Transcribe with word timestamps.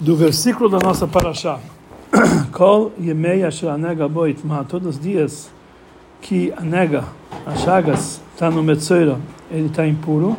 do 0.00 0.16
versículo 0.16 0.70
da 0.70 0.78
nossa 0.78 1.06
paraxá. 1.06 1.60
Kol 2.52 2.90
Yemei 2.98 3.44
Asher 3.44 3.68
Anega 3.68 4.08
Boitma, 4.08 4.64
todos 4.64 4.96
os 4.96 5.00
dias 5.00 5.50
que 6.22 6.52
a 6.56 7.04
as 7.50 7.60
chagas, 7.60 8.20
está 8.32 8.50
no 8.50 8.62
Metzoira, 8.62 9.18
ele 9.50 9.66
está 9.66 9.86
impuro. 9.86 10.36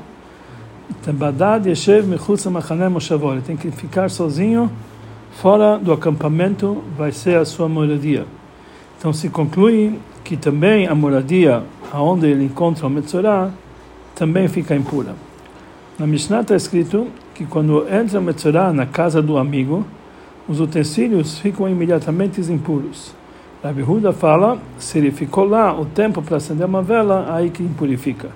Tembadad 1.05 1.65
Yeshev 1.65 2.07
Mechutz 2.07 2.45
Machane 2.47 2.89
Moshavor, 2.89 3.33
ele 3.33 3.41
tem 3.41 3.55
que 3.55 3.69
ficar 3.71 4.09
sozinho, 4.09 4.69
fora 5.33 5.77
do 5.77 5.93
acampamento, 5.93 6.83
vai 6.97 7.11
ser 7.11 7.37
a 7.37 7.45
sua 7.45 7.69
moradia. 7.69 8.25
Então 8.97 9.13
se 9.13 9.29
conclui 9.29 9.99
que 10.23 10.35
também 10.35 10.87
a 10.87 10.95
moradia, 10.95 11.63
aonde 11.91 12.27
ele 12.27 12.45
encontra 12.45 12.87
o 12.87 12.89
Metzorah, 12.89 13.51
também 14.15 14.47
fica 14.47 14.75
impura. 14.75 15.15
Na 15.97 16.07
Mishnah 16.07 16.41
está 16.41 16.55
escrito 16.55 17.07
que 17.33 17.45
quando 17.45 17.87
entra 17.87 18.21
Metzorah 18.21 18.73
na 18.73 18.85
casa 18.85 19.21
do 19.21 19.37
amigo, 19.37 19.85
os 20.47 20.59
utensílios 20.59 21.39
ficam 21.39 21.67
imediatamente 21.69 22.41
impuros. 22.41 23.13
Rabi 23.63 23.83
Huda 23.83 24.11
fala, 24.11 24.57
se 24.77 24.97
ele 24.97 25.11
ficou 25.11 25.45
lá 25.45 25.79
o 25.79 25.85
tempo 25.85 26.21
para 26.21 26.37
acender 26.37 26.65
uma 26.65 26.81
vela, 26.81 27.27
aí 27.33 27.49
que 27.49 27.61
impurifica. 27.61 28.29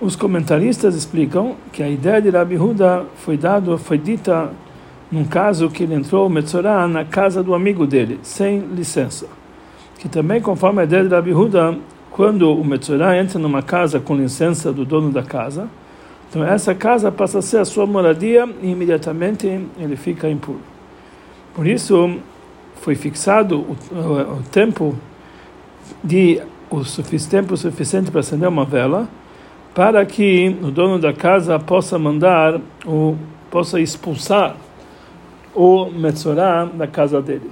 Os 0.00 0.14
comentaristas 0.14 0.94
explicam 0.94 1.56
que 1.72 1.82
a 1.82 1.88
ideia 1.88 2.20
de 2.20 2.28
Rabi 2.28 2.58
Huda 2.58 3.04
foi 3.16 3.38
dado, 3.38 3.78
foi 3.78 3.96
dita 3.96 4.50
num 5.10 5.24
caso 5.24 5.70
que 5.70 5.84
ele 5.84 5.94
entrou 5.94 6.28
Metzorah 6.28 6.86
na 6.86 7.04
casa 7.04 7.42
do 7.42 7.54
amigo 7.54 7.86
dele, 7.86 8.18
sem 8.22 8.58
licença. 8.58 9.26
Que 9.98 10.08
também, 10.08 10.40
conforme 10.40 10.82
a 10.82 10.84
ideia 10.84 11.04
de 11.04 11.08
Rabi 11.08 11.32
Huda, 11.32 11.78
quando 12.10 12.52
o 12.52 12.64
Metzorah 12.64 13.18
entra 13.18 13.38
numa 13.38 13.62
casa 13.62 14.00
com 14.00 14.14
licença 14.14 14.72
do 14.72 14.84
dono 14.84 15.10
da 15.10 15.22
casa, 15.22 15.68
então 16.28 16.44
essa 16.44 16.74
casa 16.74 17.10
passa 17.10 17.38
a 17.38 17.42
ser 17.42 17.58
a 17.58 17.64
sua 17.64 17.86
moradia 17.86 18.48
e 18.62 18.70
imediatamente 18.70 19.46
ele 19.78 19.96
fica 19.96 20.28
impuro. 20.28 20.60
Por 21.54 21.66
isso 21.66 22.18
foi 22.76 22.94
fixado 22.94 23.60
o, 23.60 23.76
o, 23.94 24.38
o 24.38 24.42
tempo 24.50 24.96
de 26.02 26.42
o 26.68 26.84
sufic, 26.84 27.26
tempo 27.28 27.56
suficiente 27.56 28.10
para 28.10 28.20
acender 28.20 28.48
uma 28.48 28.64
vela 28.64 29.08
para 29.74 30.04
que 30.04 30.56
o 30.62 30.70
dono 30.70 30.98
da 30.98 31.12
casa 31.12 31.58
possa 31.58 31.98
mandar 31.98 32.60
o 32.84 33.16
possa 33.50 33.80
expulsar 33.80 34.56
o 35.54 35.86
Metzorah 35.86 36.66
da 36.66 36.86
casa 36.86 37.22
dele. 37.22 37.50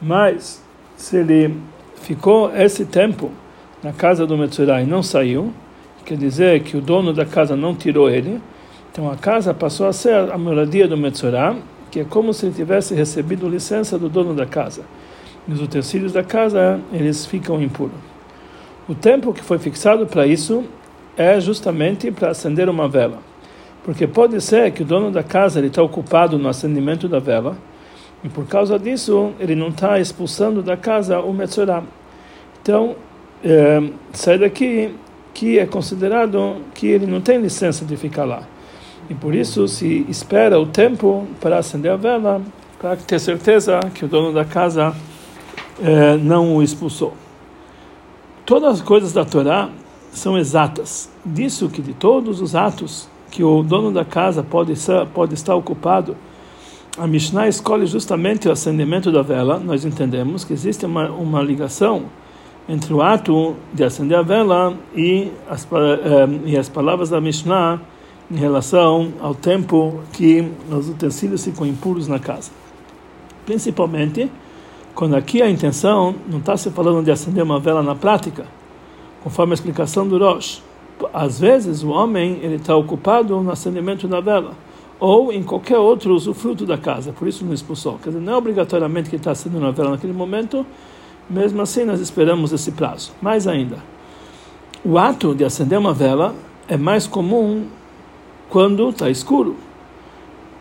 Mas 0.00 0.62
se 0.96 1.18
ele 1.18 1.54
ficou 1.96 2.54
esse 2.56 2.84
tempo 2.86 3.30
na 3.82 3.92
casa 3.92 4.26
do 4.26 4.38
Metzorah 4.38 4.80
e 4.80 4.86
não 4.86 5.02
saiu, 5.02 5.52
quer 6.04 6.16
dizer 6.16 6.62
que 6.62 6.76
o 6.76 6.80
dono 6.80 7.12
da 7.12 7.24
casa 7.24 7.56
não 7.56 7.74
tirou 7.74 8.10
ele, 8.10 8.40
então 8.92 9.10
a 9.10 9.16
casa 9.16 9.52
passou 9.52 9.86
a 9.86 9.92
ser 9.92 10.14
a 10.14 10.38
moradia 10.38 10.86
do 10.86 10.96
Metzorah, 10.96 11.56
que 11.90 12.00
é 12.00 12.04
como 12.04 12.32
se 12.32 12.46
ele 12.46 12.54
tivesse 12.54 12.94
recebido 12.94 13.48
licença 13.48 13.98
do 13.98 14.08
dono 14.08 14.34
da 14.34 14.46
casa. 14.46 14.82
E 15.48 15.52
os 15.52 15.60
utensílios 15.60 16.12
da 16.12 16.22
casa, 16.22 16.80
eles 16.92 17.26
ficam 17.26 17.60
impuros. 17.62 17.96
O 18.88 18.94
tempo 18.94 19.32
que 19.32 19.42
foi 19.42 19.58
fixado 19.58 20.06
para 20.06 20.26
isso 20.26 20.64
é 21.16 21.40
justamente 21.40 22.10
para 22.10 22.30
acender 22.30 22.68
uma 22.68 22.88
vela. 22.88 23.18
Porque 23.82 24.06
pode 24.06 24.40
ser 24.40 24.70
que 24.72 24.82
o 24.82 24.86
dono 24.86 25.10
da 25.10 25.22
casa 25.22 25.64
está 25.64 25.82
ocupado 25.82 26.38
no 26.38 26.48
acendimento 26.48 27.08
da 27.08 27.18
vela, 27.18 27.56
e 28.22 28.28
por 28.28 28.46
causa 28.46 28.78
disso 28.78 29.32
ele 29.38 29.54
não 29.54 29.68
está 29.68 29.98
expulsando 29.98 30.62
da 30.62 30.76
casa 30.76 31.20
o 31.20 31.32
Metzorah. 31.32 31.82
Então, 32.62 32.96
é, 33.42 33.82
sai 34.12 34.38
daqui 34.38 34.94
que 35.34 35.58
é 35.58 35.66
considerado 35.66 36.58
que 36.72 36.86
ele 36.86 37.06
não 37.06 37.20
tem 37.20 37.38
licença 37.38 37.84
de 37.84 37.96
ficar 37.96 38.24
lá. 38.24 38.44
E 39.10 39.14
por 39.14 39.34
isso 39.34 39.66
se 39.68 40.06
espera 40.08 40.58
o 40.58 40.64
tempo 40.64 41.26
para 41.40 41.58
acender 41.58 41.90
a 41.90 41.96
vela, 41.96 42.40
para 42.80 42.96
ter 42.96 43.18
certeza 43.18 43.80
que 43.92 44.04
o 44.04 44.08
dono 44.08 44.32
da 44.32 44.44
casa 44.44 44.94
eh, 45.82 46.16
não 46.16 46.56
o 46.56 46.62
expulsou. 46.62 47.12
Todas 48.46 48.74
as 48.74 48.80
coisas 48.80 49.12
da 49.12 49.24
Torá 49.24 49.68
são 50.12 50.38
exatas. 50.38 51.10
Disso 51.24 51.68
que 51.68 51.82
de 51.82 51.92
todos 51.92 52.40
os 52.40 52.54
atos 52.54 53.08
que 53.30 53.42
o 53.42 53.62
dono 53.62 53.90
da 53.90 54.04
casa 54.04 54.42
pode, 54.42 54.76
ser, 54.76 55.06
pode 55.08 55.34
estar 55.34 55.54
ocupado, 55.56 56.16
a 56.96 57.06
Mishnah 57.06 57.48
escolhe 57.48 57.86
justamente 57.86 58.48
o 58.48 58.52
acendimento 58.52 59.10
da 59.10 59.22
vela. 59.22 59.58
Nós 59.58 59.84
entendemos 59.84 60.44
que 60.44 60.52
existe 60.52 60.86
uma, 60.86 61.10
uma 61.10 61.42
ligação 61.42 62.04
entre 62.68 62.92
o 62.94 63.02
ato 63.02 63.56
de 63.72 63.84
acender 63.84 64.18
a 64.18 64.22
vela 64.22 64.76
e 64.94 65.30
as, 65.48 65.64
eh, 65.64 66.28
e 66.46 66.56
as 66.56 66.68
palavras 66.68 67.10
da 67.10 67.20
Mishnah 67.20 67.80
em 68.30 68.36
relação 68.36 69.12
ao 69.20 69.34
tempo 69.34 70.00
que 70.12 70.50
os 70.70 70.88
utensílios 70.88 71.44
ficam 71.44 71.66
impuros 71.66 72.08
na 72.08 72.18
casa. 72.18 72.50
Principalmente 73.44 74.30
quando 74.94 75.16
aqui 75.16 75.42
a 75.42 75.50
intenção 75.50 76.14
não 76.28 76.38
está 76.38 76.56
se 76.56 76.70
falando 76.70 77.04
de 77.04 77.10
acender 77.10 77.42
uma 77.42 77.58
vela 77.58 77.82
na 77.82 77.94
prática, 77.94 78.46
conforme 79.22 79.52
a 79.52 79.54
explicação 79.54 80.06
do 80.06 80.18
Rosh. 80.18 80.62
Às 81.12 81.40
vezes 81.40 81.82
o 81.82 81.88
homem 81.88 82.38
ele 82.42 82.54
está 82.54 82.76
ocupado 82.76 83.38
no 83.40 83.50
acendimento 83.50 84.06
da 84.06 84.20
vela 84.20 84.52
ou 85.00 85.32
em 85.32 85.42
qualquer 85.42 85.78
outro 85.78 86.14
usufruto 86.14 86.64
da 86.64 86.78
casa, 86.78 87.12
por 87.12 87.26
isso 87.26 87.44
não 87.44 87.52
expulsou. 87.52 87.98
Quer 88.02 88.10
dizer, 88.10 88.22
não 88.22 88.34
é 88.34 88.36
obrigatoriamente 88.36 89.10
que 89.10 89.16
está 89.16 89.32
acendendo 89.32 89.64
uma 89.64 89.72
vela 89.72 89.90
naquele 89.90 90.12
momento, 90.12 90.64
mesmo 91.28 91.62
assim, 91.62 91.84
nós 91.84 92.00
esperamos 92.00 92.52
esse 92.52 92.72
prazo. 92.72 93.12
Mais 93.20 93.46
ainda, 93.46 93.78
o 94.84 94.98
ato 94.98 95.34
de 95.34 95.44
acender 95.44 95.78
uma 95.78 95.94
vela 95.94 96.34
é 96.68 96.76
mais 96.76 97.06
comum 97.06 97.64
quando 98.48 98.90
está 98.90 99.08
escuro. 99.10 99.56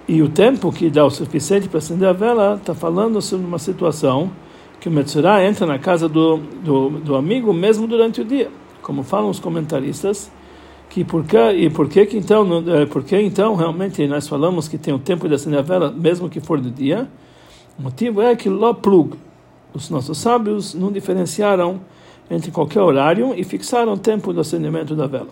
E 0.07 0.21
o 0.21 0.29
tempo 0.29 0.71
que 0.71 0.89
dá 0.89 1.05
o 1.05 1.09
suficiente 1.09 1.69
para 1.69 1.77
acender 1.77 2.07
a 2.07 2.13
vela 2.13 2.55
está 2.55 2.73
falando 2.75 3.21
sobre 3.21 3.45
uma 3.45 3.59
situação 3.59 4.31
que 4.79 4.89
o 4.89 4.91
Metzorah 4.91 5.45
entra 5.45 5.65
na 5.65 5.79
casa 5.79 6.09
do, 6.09 6.37
do, 6.37 6.89
do, 6.89 7.15
amigo 7.15 7.53
mesmo 7.53 7.87
durante 7.87 8.19
o 8.19 8.25
dia. 8.25 8.51
Como 8.81 9.01
falam 9.01 9.29
os 9.29 9.39
comentaristas, 9.39 10.29
que 10.89 11.05
por 11.05 11.23
que, 11.23 11.37
e 11.37 11.69
por 11.69 11.87
que, 11.87 12.05
que 12.05 12.17
então, 12.17 12.45
eh, 12.67 12.85
por 12.85 13.05
então 13.13 13.55
realmente 13.55 14.05
nós 14.07 14.27
falamos 14.27 14.67
que 14.67 14.77
tem 14.77 14.93
o 14.93 14.99
tempo 14.99 15.27
de 15.29 15.35
acender 15.35 15.59
a 15.59 15.61
vela 15.61 15.89
mesmo 15.89 16.29
que 16.29 16.41
for 16.41 16.59
de 16.59 16.69
dia? 16.69 17.07
O 17.79 17.83
motivo 17.83 18.21
é 18.21 18.35
que 18.35 18.49
lo 18.49 18.75
plug, 18.75 19.15
os 19.73 19.89
nossos 19.89 20.17
sábios 20.17 20.73
não 20.73 20.91
diferenciaram 20.91 21.79
entre 22.29 22.51
qualquer 22.51 22.81
horário 22.81 23.33
e 23.35 23.43
fixaram 23.43 23.93
o 23.93 23.97
tempo 23.97 24.31
do 24.33 24.41
acendimento 24.41 24.95
da 24.95 25.07
vela. 25.07 25.31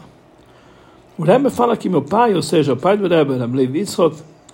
O 1.17 1.23
Rebbe 1.23 1.49
fala 1.49 1.77
que 1.77 1.89
meu 1.89 2.01
pai, 2.01 2.33
ou 2.33 2.41
seja, 2.41 2.73
o 2.73 2.77
pai 2.77 2.97
do 2.97 3.07
Rebbe, 3.07 3.37
Rabbi 3.37 3.57
Levi 3.57 3.85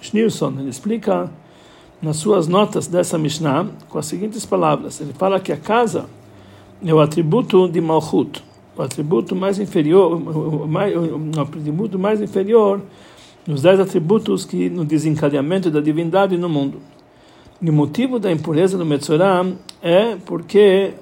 Schneerson, 0.01 0.53
ele 0.59 0.69
explica 0.69 1.31
nas 2.01 2.17
suas 2.17 2.47
notas 2.47 2.87
dessa 2.87 3.17
Mishnah 3.17 3.67
com 3.89 3.97
as 3.97 4.05
seguintes 4.05 4.45
palavras. 4.45 4.99
Ele 5.01 5.13
fala 5.13 5.39
que 5.39 5.51
a 5.51 5.57
casa 5.57 6.05
é 6.85 6.93
o 6.93 6.99
atributo 6.99 7.67
de 7.67 7.81
Malchut, 7.81 8.43
o 8.75 8.81
atributo 8.81 9.35
mais 9.35 9.59
inferior, 9.59 10.13
o, 10.13 10.67
mais, 10.67 10.93
o 10.95 11.41
atributo 11.41 11.97
mais 11.97 12.21
inferior 12.21 12.81
nos 13.47 13.61
dez 13.61 13.79
atributos 13.79 14.43
que 14.43 14.69
no 14.69 14.83
desencadeamento 14.83 15.71
da 15.71 15.79
divindade 15.79 16.37
no 16.37 16.49
mundo. 16.49 16.79
E 17.59 17.69
o 17.69 17.73
motivo 17.73 18.19
da 18.19 18.31
impureza 18.31 18.78
do 18.78 18.85
Metzorah 18.85 19.44
é 19.81 20.16
porque 20.25 20.94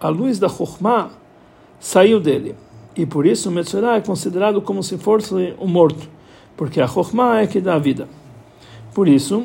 a 0.00 0.08
luz 0.08 0.40
da 0.40 0.48
Chokhmah 0.48 1.10
saiu 1.78 2.18
dele. 2.18 2.56
E 2.96 3.06
por 3.06 3.24
isso 3.24 3.48
o 3.48 3.52
Metzorah 3.52 3.96
é 3.96 4.00
considerado 4.00 4.60
como 4.60 4.82
se 4.82 4.98
fosse 4.98 5.54
um 5.60 5.68
morto, 5.68 6.08
porque 6.56 6.80
a 6.80 6.88
Chokhmah 6.88 7.42
é 7.42 7.46
que 7.46 7.60
dá 7.60 7.74
a 7.74 7.78
vida. 7.78 8.08
Por 8.92 9.06
isso, 9.06 9.44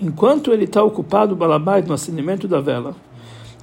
enquanto 0.00 0.52
ele 0.52 0.64
está 0.64 0.84
ocupado, 0.84 1.34
Balabait, 1.34 1.84
no 1.84 1.94
acendimento 1.94 2.46
da 2.46 2.60
vela, 2.60 2.94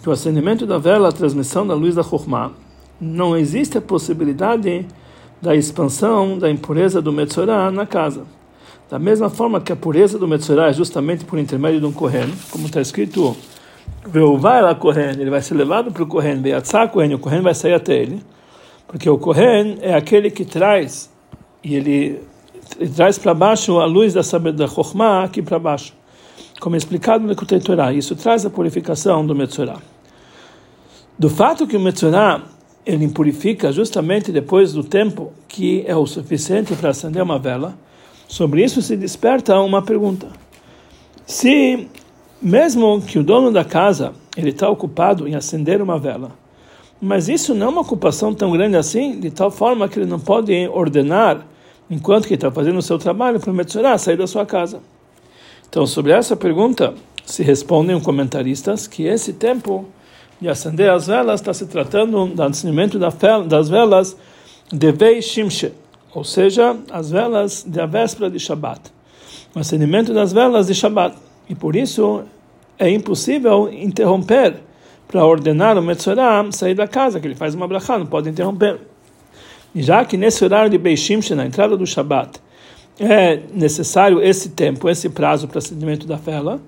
que 0.01 0.09
o 0.09 0.11
acendimento 0.11 0.65
da 0.65 0.77
vela, 0.77 1.07
a 1.07 1.13
transmissão 1.13 1.65
da 1.65 1.73
luz 1.73 1.95
da 1.95 2.03
Chokhmah, 2.03 2.51
não 2.99 3.37
existe 3.37 3.77
a 3.77 3.81
possibilidade 3.81 4.85
da 5.41 5.55
expansão 5.55 6.37
da 6.37 6.51
impureza 6.51 7.01
do 7.01 7.13
Metzorah 7.13 7.71
na 7.71 7.85
casa. 7.85 8.25
Da 8.91 8.99
mesma 8.99 9.29
forma 9.29 9.61
que 9.61 9.71
a 9.71 9.75
pureza 9.77 10.19
do 10.19 10.27
Metzorah 10.27 10.67
é 10.67 10.73
justamente 10.73 11.23
por 11.23 11.39
intermédio 11.39 11.79
de 11.79 11.85
um 11.85 11.93
Kohen, 11.93 12.29
como 12.51 12.65
está 12.65 12.81
escrito, 12.81 13.37
vai 14.37 14.61
lá 14.61 14.75
Kohen, 14.75 15.11
ele 15.11 15.29
vai 15.29 15.41
ser 15.41 15.53
levado 15.55 15.93
para 15.93 16.03
o 16.03 16.05
Kohen, 16.05 16.43
Kohen, 16.91 17.13
o 17.13 17.19
Kohen 17.19 17.39
vai 17.39 17.55
sair 17.55 17.73
até 17.73 17.95
ele, 17.95 18.21
porque 18.85 19.09
o 19.09 19.17
Kohen 19.17 19.77
é 19.79 19.93
aquele 19.93 20.29
que 20.29 20.43
traz, 20.43 21.09
e 21.63 21.73
ele, 21.73 22.21
ele 22.77 22.89
traz 22.89 23.17
para 23.17 23.33
baixo 23.33 23.79
a 23.79 23.85
luz 23.85 24.13
da 24.13 24.23
sabedoria 24.23 24.67
da 24.67 24.73
Chokhmah 24.73 25.23
aqui 25.23 25.41
para 25.41 25.57
baixo, 25.57 25.93
como 26.59 26.75
é 26.75 26.77
explicado 26.77 27.25
no 27.25 27.33
Kutei 27.33 27.61
Torah, 27.61 27.93
isso 27.93 28.13
traz 28.17 28.45
a 28.45 28.49
purificação 28.49 29.25
do 29.25 29.33
Metzorah. 29.33 29.79
Do 31.17 31.29
fato 31.29 31.65
que 31.65 31.77
o 31.77 31.79
Metzorah 31.79 32.41
ele 32.85 33.05
impurifica 33.05 33.71
justamente 33.71 34.33
depois 34.33 34.73
do 34.73 34.83
tempo 34.83 35.31
que 35.47 35.81
é 35.87 35.95
o 35.95 36.05
suficiente 36.05 36.75
para 36.75 36.89
acender 36.89 37.23
uma 37.23 37.39
vela, 37.39 37.73
Sobre 38.31 38.63
isso 38.63 38.81
se 38.81 38.95
desperta 38.95 39.59
uma 39.59 39.81
pergunta. 39.81 40.25
Se, 41.25 41.85
mesmo 42.41 43.01
que 43.01 43.19
o 43.19 43.23
dono 43.25 43.51
da 43.51 43.65
casa 43.65 44.13
ele 44.37 44.51
está 44.51 44.69
ocupado 44.69 45.27
em 45.27 45.35
acender 45.35 45.81
uma 45.81 45.99
vela, 45.99 46.31
mas 47.01 47.27
isso 47.27 47.53
não 47.53 47.65
é 47.65 47.69
uma 47.69 47.81
ocupação 47.81 48.33
tão 48.33 48.53
grande 48.53 48.77
assim, 48.77 49.19
de 49.19 49.29
tal 49.31 49.51
forma 49.51 49.89
que 49.89 49.99
ele 49.99 50.05
não 50.05 50.17
pode 50.17 50.65
ordenar, 50.69 51.45
enquanto 51.89 52.25
que 52.25 52.35
está 52.35 52.49
fazendo 52.49 52.77
o 52.77 52.81
seu 52.81 52.97
trabalho, 52.97 53.37
para 53.37 53.51
o 53.51 53.99
sair 53.99 54.15
da 54.15 54.25
sua 54.25 54.45
casa. 54.45 54.79
Então, 55.67 55.85
sobre 55.85 56.13
essa 56.13 56.33
pergunta, 56.33 56.93
se 57.25 57.43
respondem 57.43 57.97
os 57.97 58.03
comentaristas 58.03 58.87
que 58.87 59.03
esse 59.03 59.33
tempo 59.33 59.85
de 60.39 60.47
acender 60.47 60.89
as 60.89 61.07
velas 61.07 61.41
está 61.41 61.53
se 61.53 61.65
tratando 61.65 62.27
do 62.27 62.43
acendimento 62.43 62.97
das 62.97 63.67
velas 63.67 64.15
de 64.71 64.91
Vei 64.93 65.21
Shimshe, 65.21 65.73
ou 66.13 66.23
seja, 66.23 66.75
as 66.91 67.11
velas 67.11 67.63
da 67.63 67.85
véspera 67.85 68.29
de 68.29 68.39
Shabbat. 68.39 68.81
O 69.55 69.59
acendimento 69.59 70.13
das 70.13 70.33
velas 70.33 70.67
de 70.67 70.75
Shabbat. 70.75 71.15
E 71.49 71.55
por 71.55 71.75
isso 71.75 72.23
é 72.77 72.89
impossível 72.89 73.71
interromper 73.71 74.55
para 75.07 75.25
ordenar 75.25 75.77
o 75.77 75.81
Metzorah 75.81 76.49
sair 76.51 76.73
da 76.73 76.87
casa, 76.87 77.19
que 77.19 77.27
ele 77.27 77.35
faz 77.35 77.53
uma 77.53 77.67
brachá, 77.67 77.97
não 77.97 78.05
pode 78.05 78.29
interromper. 78.29 78.79
E 79.75 79.81
já 79.81 80.03
que 80.05 80.17
nesse 80.17 80.43
horário 80.43 80.69
de 80.69 80.77
Beishimshe, 80.77 81.35
na 81.35 81.45
entrada 81.45 81.75
do 81.75 81.85
Shabbat, 81.85 82.39
é 82.99 83.41
necessário 83.53 84.21
esse 84.21 84.49
tempo, 84.49 84.89
esse 84.89 85.09
prazo 85.09 85.47
para 85.47 85.59
acendimento 85.59 86.05
da 86.05 86.15
vela, 86.15 86.61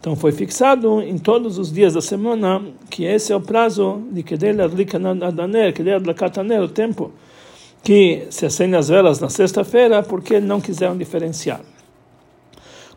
então 0.00 0.14
foi 0.14 0.30
fixado 0.30 1.00
em 1.00 1.18
todos 1.18 1.58
os 1.58 1.72
dias 1.72 1.94
da 1.94 2.00
semana 2.00 2.62
que 2.90 3.04
esse 3.04 3.32
é 3.32 3.36
o 3.36 3.40
prazo 3.40 4.02
de 4.12 4.22
Kedel 4.22 4.64
Adlikaner, 4.64 5.72
Kedel 5.74 5.96
Adlakataner, 5.96 6.62
o 6.62 6.68
tempo 6.68 7.12
que 7.86 8.26
se 8.30 8.44
acende 8.44 8.74
as 8.74 8.88
velas 8.88 9.20
na 9.20 9.28
sexta-feira, 9.28 10.02
porque 10.02 10.40
não 10.40 10.60
quiseram 10.60 10.98
diferenciar. 10.98 11.60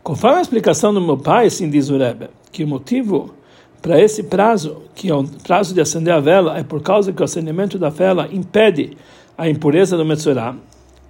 Conforme 0.02 0.38
a 0.38 0.42
explicação 0.42 0.92
do 0.92 1.00
meu 1.00 1.16
pai, 1.16 1.46
assim 1.46 1.70
diz 1.70 1.90
o 1.90 1.96
Rebbe, 1.96 2.28
que 2.50 2.64
o 2.64 2.66
motivo 2.66 3.32
para 3.80 4.00
esse 4.00 4.24
prazo, 4.24 4.82
que 4.92 5.08
é 5.08 5.14
o 5.14 5.22
prazo 5.22 5.72
de 5.74 5.80
acender 5.80 6.12
a 6.12 6.18
vela, 6.18 6.58
é 6.58 6.64
por 6.64 6.82
causa 6.82 7.12
que 7.12 7.22
o 7.22 7.24
acendimento 7.24 7.78
da 7.78 7.88
vela 7.88 8.28
impede 8.32 8.96
a 9.38 9.48
impureza 9.48 9.96
do 9.96 10.04
Metzorah. 10.04 10.56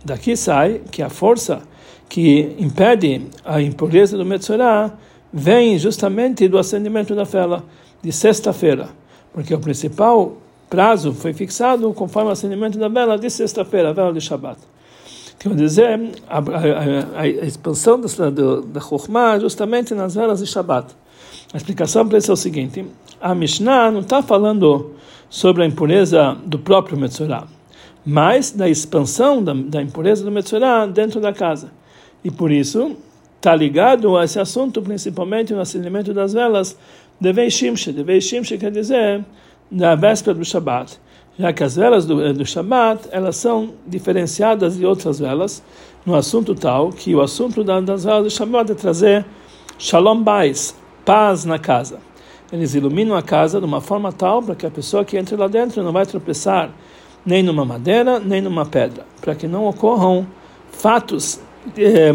Daqui 0.05 0.37
sai 0.37 0.83
que 0.91 1.01
a 1.03 1.09
força 1.09 1.63
que 2.07 2.55
impede 2.59 3.29
a 3.47 3.63
impureza 3.63 4.15
do 4.15 4.27
Metzorah 4.27 4.93
vem 5.33 5.79
justamente 5.79 6.47
do 6.49 6.59
acendimento 6.59 7.15
da 7.15 7.25
vela 7.25 7.65
de 8.03 8.13
sexta-feira, 8.13 8.91
porque 9.33 9.55
o 9.55 9.59
principal 9.59 10.37
prazo 10.71 11.13
foi 11.13 11.35
fixado 11.35 11.93
conforme 11.93 12.31
o 12.31 12.33
acendimento 12.33 12.79
da 12.79 12.89
vela 12.89 13.19
de 13.19 13.29
sexta-feira, 13.29 13.91
a 13.91 13.93
vela 13.93 14.13
de 14.13 14.21
Shabbat. 14.21 14.59
Quer 15.41 15.55
dizer, 15.55 16.13
a, 16.29 16.39
a, 16.39 17.21
a, 17.23 17.27
expansão 17.27 18.01
da, 18.01 18.07
da 18.61 18.81
Chokhmah 18.81 19.41
justamente 19.41 19.95
nas 19.95 20.15
velas 20.15 20.39
de 20.39 20.47
Shabbat. 20.47 20.95
A 21.53 21.57
explicação 21.57 22.07
para 22.07 22.19
isso 22.19 22.31
é 22.31 22.35
o 22.35 22.37
seguinte: 22.37 22.87
a 23.21 23.35
Mishnah 23.35 23.91
não 23.91 24.01
está 24.01 24.23
falando 24.23 24.93
sobre 25.29 25.65
a 25.65 25.67
impureza 25.67 26.37
do 26.45 26.59
próprio 26.59 26.97
Metzorah, 26.97 27.47
mas 28.05 28.53
da 28.53 28.69
expansão 28.69 29.43
da, 29.43 29.55
da 29.55 29.83
impureza 29.83 30.23
do 30.23 30.31
Metzorah 30.31 30.87
dentro 30.87 31.21
da 31.21 31.33
casa. 31.33 31.73
E 32.23 32.31
por 32.31 32.53
isso 32.53 32.97
está 33.37 33.57
ligado 33.57 34.17
a 34.17 34.25
esse 34.25 34.39
assunto, 34.39 34.83
principalmente 34.83 35.55
no 35.55 35.61
acendimento 35.61 36.13
das 36.13 36.35
velas 36.35 36.77
de 37.19 37.33
Veishimshe. 37.33 37.93
De 37.93 38.03
Veishimshe 38.03 38.59
quer 38.59 38.71
dizer 38.71 39.25
na 39.71 39.95
véspera 39.95 40.35
do 40.35 40.45
Shabat, 40.45 40.99
já 41.39 41.53
que 41.53 41.63
as 41.63 41.77
velas 41.77 42.05
do, 42.05 42.33
do 42.35 42.45
Shabat 42.45 43.09
elas 43.11 43.37
são 43.37 43.75
diferenciadas 43.87 44.77
de 44.77 44.85
outras 44.85 45.19
velas 45.19 45.63
no 46.05 46.15
assunto 46.15 46.55
tal 46.55 46.91
que 46.91 47.15
o 47.15 47.21
assunto 47.21 47.63
das 47.63 48.05
velas 48.05 48.25
do 48.25 48.31
Shabat 48.31 48.73
é 48.73 48.75
trazer 48.75 49.25
Shalom 49.79 50.23
Bais, 50.23 50.75
paz 51.05 51.45
na 51.45 51.59
casa. 51.59 51.99
Eles 52.53 52.75
iluminam 52.75 53.17
a 53.17 53.23
casa 53.23 53.61
de 53.61 53.65
uma 53.65 53.81
forma 53.81 54.13
tal 54.13 54.43
para 54.43 54.55
que 54.55 54.67
a 54.67 54.71
pessoa 54.71 55.05
que 55.05 55.17
entre 55.17 55.37
lá 55.37 55.47
dentro 55.47 55.83
não 55.83 55.93
vai 55.93 56.05
tropeçar 56.05 56.71
nem 57.25 57.43
numa 57.43 57.65
madeira, 57.65 58.19
nem 58.19 58.41
numa 58.41 58.67
pedra, 58.67 59.07
para 59.21 59.35
que 59.35 59.47
não 59.47 59.67
ocorram 59.67 60.27
fatos 60.73 61.41
eh, 61.77 62.13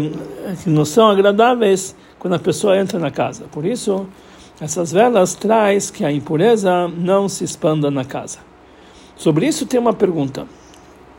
que 0.62 0.68
não 0.68 0.84
são 0.84 1.08
agradáveis 1.08 1.96
quando 2.18 2.34
a 2.34 2.38
pessoa 2.38 2.76
entra 2.76 2.98
na 2.98 3.10
casa. 3.10 3.44
Por 3.50 3.64
isso, 3.64 4.06
essas 4.60 4.90
velas 4.90 5.34
traz 5.34 5.90
que 5.90 6.04
a 6.04 6.10
impureza 6.10 6.88
não 6.88 7.28
se 7.28 7.44
expanda 7.44 7.90
na 7.90 8.04
casa. 8.04 8.38
Sobre 9.16 9.46
isso 9.46 9.66
tem 9.66 9.78
uma 9.78 9.92
pergunta. 9.92 10.46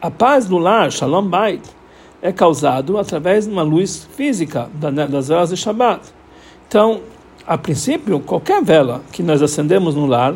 A 0.02 0.10
paz 0.10 0.46
do 0.46 0.58
lar, 0.58 0.92
Shalom 0.92 1.28
Bait, 1.28 1.62
é 2.22 2.32
causado 2.32 2.98
através 2.98 3.46
de 3.46 3.52
uma 3.52 3.62
luz 3.62 4.08
física 4.16 4.70
das 4.74 5.28
velas 5.28 5.50
de 5.50 5.58
Shabbat. 5.58 6.02
Então, 6.68 7.02
a 7.46 7.58
princípio, 7.58 8.20
qualquer 8.20 8.64
vela 8.64 9.02
que 9.12 9.22
nós 9.24 9.42
acendemos 9.42 9.96
no 9.96 10.06
lar, 10.06 10.36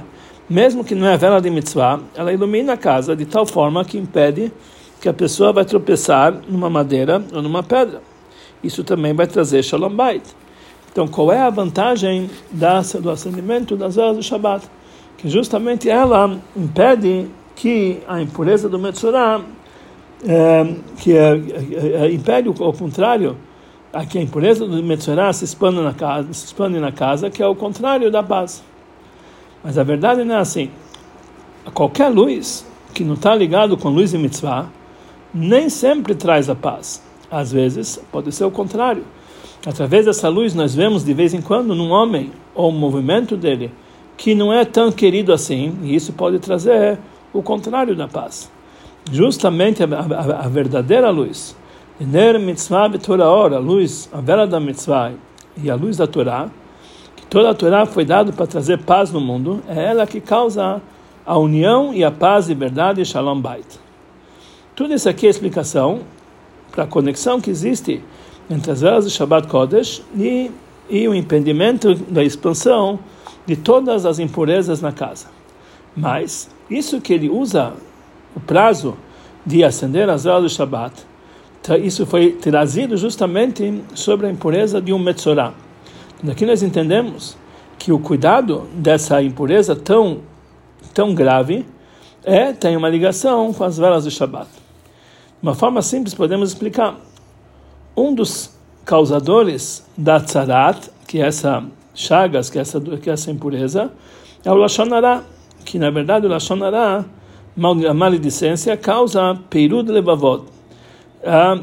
mesmo 0.49 0.83
que 0.83 0.95
não 0.95 1.07
é 1.07 1.17
vela 1.17 1.41
de 1.41 1.49
mitzvah, 1.49 1.99
ela 2.15 2.31
ilumina 2.31 2.73
a 2.73 2.77
casa 2.77 3.15
de 3.15 3.25
tal 3.25 3.45
forma 3.45 3.83
que 3.83 3.97
impede 3.97 4.51
que 4.99 5.09
a 5.09 5.13
pessoa 5.13 5.51
vai 5.51 5.65
tropeçar 5.65 6.33
numa 6.47 6.69
madeira 6.69 7.23
ou 7.33 7.41
numa 7.41 7.63
pedra. 7.63 8.01
Isso 8.63 8.83
também 8.83 9.13
vai 9.13 9.25
trazer 9.25 9.63
shalom 9.63 9.89
bait. 9.89 10.23
Então, 10.91 11.07
qual 11.07 11.31
é 11.31 11.39
a 11.39 11.49
vantagem 11.49 12.29
da, 12.51 12.81
do 12.81 13.09
acendimento 13.09 13.75
das 13.77 13.95
velas 13.95 14.17
do 14.17 14.23
Shabbat? 14.23 14.67
Que 15.17 15.29
justamente 15.29 15.89
ela 15.89 16.37
impede 16.55 17.27
que 17.55 17.99
a 18.07 18.21
impureza 18.21 18.67
do 18.67 18.77
Metzorah, 18.77 19.41
é, 20.27 20.75
que 20.97 21.15
é, 21.15 21.31
é, 22.03 22.11
impede, 22.11 22.49
ao 22.49 22.73
contrário, 22.73 23.37
aqui 23.93 24.17
a 24.17 24.21
impureza 24.21 24.67
do 24.67 24.83
Metzorah 24.83 25.31
se 25.31 25.45
expande 25.45 25.79
na 25.79 25.93
casa, 25.93 26.33
se 26.33 26.45
expande 26.47 26.79
na 26.79 26.91
casa, 26.91 27.29
que 27.29 27.41
é 27.41 27.47
o 27.47 27.55
contrário 27.55 28.11
da 28.11 28.21
paz. 28.21 28.63
Mas 29.63 29.77
a 29.77 29.83
verdade 29.83 30.23
não 30.23 30.35
é 30.35 30.39
assim. 30.39 30.71
Qualquer 31.73 32.09
luz 32.09 32.65
que 32.93 33.03
não 33.03 33.13
está 33.13 33.33
ligado 33.35 33.77
com 33.77 33.89
luz 33.89 34.11
de 34.11 34.17
mitzvah, 34.17 34.67
nem 35.33 35.69
sempre 35.69 36.15
traz 36.15 36.49
a 36.49 36.55
paz. 36.55 37.01
Às 37.29 37.51
vezes, 37.51 38.01
pode 38.11 38.31
ser 38.31 38.43
o 38.43 38.51
contrário. 38.51 39.05
Através 39.65 40.05
dessa 40.05 40.27
luz, 40.27 40.53
nós 40.55 40.73
vemos 40.73 41.03
de 41.03 41.13
vez 41.13 41.33
em 41.33 41.41
quando 41.41 41.75
num 41.75 41.91
homem 41.91 42.31
ou 42.55 42.71
um 42.71 42.77
movimento 42.77 43.37
dele 43.37 43.71
que 44.17 44.33
não 44.35 44.51
é 44.51 44.65
tão 44.65 44.91
querido 44.91 45.33
assim, 45.33 45.77
e 45.83 45.95
isso 45.95 46.13
pode 46.13 46.39
trazer 46.39 46.99
o 47.33 47.41
contrário 47.41 47.95
da 47.95 48.07
paz. 48.07 48.51
Justamente 49.11 49.83
a, 49.83 49.87
a, 49.87 50.45
a 50.45 50.47
verdadeira 50.47 51.09
luz 51.09 51.55
Ner 52.03 52.39
mitzvah 52.39 52.85
a 52.85 53.59
luz, 53.59 54.09
a 54.11 54.19
vela 54.19 54.47
da 54.47 54.59
mitzvah 54.59 55.11
e 55.55 55.69
a 55.69 55.75
luz 55.75 55.97
da 55.97 56.07
Torá, 56.07 56.49
que 57.15 57.25
toda 57.27 57.51
a 57.51 57.53
Torá 57.53 57.85
foi 57.85 58.03
dada 58.03 58.31
para 58.31 58.47
trazer 58.47 58.79
paz 58.79 59.11
no 59.11 59.21
mundo, 59.21 59.61
é 59.67 59.85
ela 59.85 60.07
que 60.07 60.19
causa 60.19 60.81
a 61.23 61.37
união 61.37 61.93
e 61.93 62.03
a 62.03 62.09
paz 62.09 62.49
e 62.49 62.55
verdade, 62.55 63.05
shalom 63.05 63.39
bait. 63.39 63.79
Tudo 64.75 64.95
isso 64.95 65.07
aqui 65.07 65.27
é 65.27 65.29
explicação 65.29 65.99
para 66.71 66.85
a 66.85 66.87
conexão 66.87 67.39
que 67.39 67.51
existe 67.51 68.03
entre 68.51 68.71
as 68.71 68.81
velas 68.81 69.05
de 69.05 69.11
Shabbat 69.11 69.47
Kodesh 69.47 70.03
e, 70.15 70.51
e 70.89 71.07
o 71.07 71.15
impedimento 71.15 71.95
da 71.95 72.23
expansão 72.23 72.99
de 73.45 73.55
todas 73.55 74.05
as 74.05 74.19
impurezas 74.19 74.81
na 74.81 74.91
casa. 74.91 75.27
Mas 75.95 76.49
isso 76.69 77.01
que 77.01 77.13
ele 77.13 77.29
usa 77.29 77.73
o 78.35 78.39
prazo 78.39 78.95
de 79.45 79.63
acender 79.63 80.09
as 80.09 80.23
velas 80.23 80.43
do 80.43 80.49
Shabbat 80.49 81.11
isso 81.83 82.05
foi 82.07 82.31
trazido 82.31 82.97
justamente 82.97 83.83
sobre 83.93 84.25
a 84.25 84.31
impureza 84.31 84.81
de 84.81 84.91
um 84.91 84.97
Metzorah. 84.97 85.53
Daqui 86.23 86.45
nós 86.45 86.63
entendemos 86.63 87.37
que 87.77 87.91
o 87.91 87.99
cuidado 87.99 88.67
dessa 88.73 89.21
impureza 89.21 89.75
tão, 89.75 90.21
tão 90.93 91.13
grave 91.13 91.65
é 92.23 92.51
tem 92.51 92.75
uma 92.75 92.89
ligação 92.89 93.53
com 93.53 93.63
as 93.63 93.77
velas 93.77 94.05
do 94.05 94.11
Shabat. 94.11 94.47
De 94.47 95.47
uma 95.47 95.53
forma 95.53 95.81
simples 95.83 96.15
podemos 96.15 96.49
explicar. 96.49 96.97
Um 97.95 98.13
dos 98.13 98.55
causadores 98.85 99.85
da 99.97 100.19
tzarat, 100.19 100.89
que 101.07 101.21
é 101.21 101.27
essa 101.27 101.63
chagas, 101.93 102.49
que 102.49 102.57
é 102.57 102.61
essa, 102.61 102.79
que 102.79 103.09
é 103.09 103.13
essa 103.13 103.31
impureza, 103.31 103.91
é 104.43 104.51
o 104.51 104.55
Lashonará, 104.55 105.23
que 105.65 105.77
na 105.77 105.89
verdade 105.89 106.25
o 106.25 106.29
Lashonará, 106.29 107.05
a 107.89 107.93
maledicência, 107.93 108.75
causa 108.77 109.37
peirud 109.49 109.91
levavot, 109.91 110.45
a, 111.23 111.55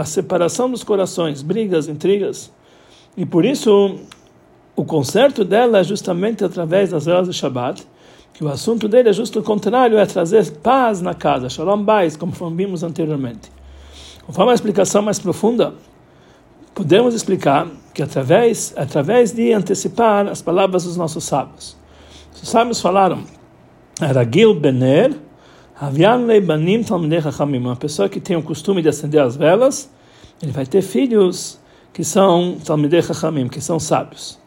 a 0.00 0.04
separação 0.04 0.70
dos 0.70 0.84
corações, 0.84 1.42
brigas, 1.42 1.88
intrigas. 1.88 2.52
E 3.16 3.26
por 3.26 3.44
isso, 3.44 3.96
o 4.76 4.84
conserto 4.84 5.44
dela 5.44 5.80
é 5.80 5.84
justamente 5.84 6.44
através 6.44 6.90
das 6.90 7.06
velas 7.06 7.28
de 7.28 7.34
Shabbat, 7.34 7.86
que 8.32 8.44
o 8.44 8.48
assunto 8.48 8.88
dele 8.88 9.08
é 9.10 9.12
justo 9.12 9.40
o 9.40 9.42
contrário, 9.42 9.98
é 9.98 10.06
trazer 10.06 10.50
paz 10.58 11.02
na 11.02 11.12
casa, 11.12 11.48
shalom 11.50 11.82
bais, 11.82 12.16
como 12.16 12.32
vimos 12.50 12.82
anteriormente. 12.82 13.50
Conforme 14.30 14.52
a 14.52 14.54
explicação 14.54 15.02
mais 15.02 15.18
profunda, 15.18 15.74
podemos 16.72 17.16
explicar 17.16 17.66
que 17.92 18.00
através, 18.00 18.72
através 18.76 19.32
de 19.32 19.52
antecipar 19.52 20.28
as 20.28 20.40
palavras 20.40 20.84
dos 20.84 20.96
nossos 20.96 21.24
sábios. 21.24 21.76
Os 22.40 22.48
sábios 22.48 22.80
falaram, 22.80 23.24
Aragil 24.00 24.54
Bener, 24.54 25.16
Avian 25.80 26.26
leibanim 26.26 26.84
talmidei 26.84 27.18
uma 27.58 27.74
pessoa 27.74 28.08
que 28.08 28.20
tem 28.20 28.36
o 28.36 28.42
costume 28.44 28.80
de 28.80 28.88
acender 28.88 29.20
as 29.20 29.34
velas, 29.36 29.90
ele 30.40 30.52
vai 30.52 30.64
ter 30.64 30.82
filhos 30.82 31.58
que 31.92 32.04
são 32.04 32.56
talmidei 32.64 33.02
chachamim, 33.02 33.48
que 33.48 33.60
são 33.60 33.80
sábios. 33.80 34.38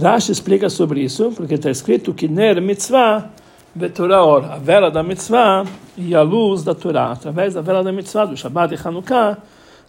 Rashi 0.00 0.30
explica 0.30 0.70
sobre 0.70 1.00
isso, 1.00 1.32
porque 1.34 1.54
está 1.54 1.72
escrito 1.72 2.14
que 2.14 2.28
ner 2.28 2.62
mitzvah 2.62 3.32
betoraor, 3.74 4.44
a 4.52 4.58
vela 4.58 4.90
da 4.90 5.02
mitzvah 5.02 5.64
e 5.96 6.14
a 6.14 6.22
luz 6.22 6.62
da 6.62 6.74
Torá. 6.74 7.12
Através 7.12 7.54
da 7.54 7.60
vela 7.60 7.82
da 7.82 7.90
mitzvah, 7.90 8.26
do 8.26 8.36
Shabbat 8.36 8.74
e 8.74 8.78
Hanukkah, 8.88 9.38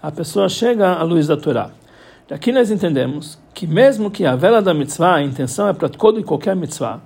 a 0.02 0.12
pessoa 0.12 0.50
chega 0.50 0.94
à 0.94 1.04
luz 1.04 1.28
da 1.28 1.38
Torá. 1.38 1.70
Daqui 2.28 2.52
nós 2.52 2.72
entendemos 2.72 3.38
que 3.54 3.68
mesmo 3.68 4.10
que 4.10 4.26
a 4.26 4.36
vela 4.36 4.62
da 4.62 4.74
mitzvah, 4.74 5.16
a 5.16 5.22
intenção 5.22 5.68
é 5.68 5.74
para 5.74 5.88
todo 5.88 6.20
e 6.20 6.24
qualquer 6.24 6.56
mitzvah, 6.56 7.00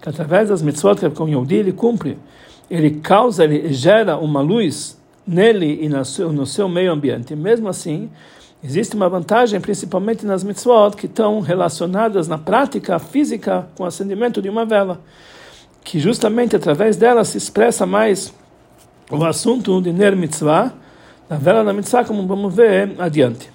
que 0.00 0.08
através 0.08 0.48
das 0.48 0.62
mitzvot 0.62 0.96
que 0.96 1.22
o 1.22 1.28
Yehudi 1.28 1.56
ele 1.56 1.72
cumpre, 1.72 2.18
ele 2.70 2.92
causa, 2.92 3.44
ele 3.44 3.70
gera 3.72 4.16
uma 4.16 4.40
luz 4.40 4.98
nele 5.26 5.84
e 5.84 5.88
no 5.88 6.46
seu 6.46 6.68
meio 6.68 6.90
ambiente. 6.90 7.36
Mesmo 7.36 7.68
assim, 7.68 8.10
existe 8.64 8.96
uma 8.96 9.10
vantagem, 9.10 9.60
principalmente 9.60 10.24
nas 10.24 10.42
mitzvot, 10.42 10.96
que 10.96 11.04
estão 11.04 11.40
relacionadas 11.40 12.26
na 12.26 12.38
prática 12.38 12.98
física 12.98 13.68
com 13.76 13.84
o 13.84 13.86
acendimento 13.86 14.40
de 14.40 14.48
uma 14.48 14.64
vela, 14.64 14.98
que 15.84 15.98
justamente 15.98 16.56
através 16.56 16.96
dela 16.96 17.24
se 17.24 17.38
expressa 17.38 17.84
mais 17.84 18.32
o 19.10 19.24
assunto 19.24 19.80
de 19.80 19.92
Ner 19.92 20.16
Mitzvah, 20.16 20.72
da 21.28 21.36
vela 21.36 21.64
da 21.64 21.72
mitzvah, 21.72 22.04
como 22.04 22.26
vamos 22.26 22.54
ver 22.54 22.94
adiante. 22.98 23.50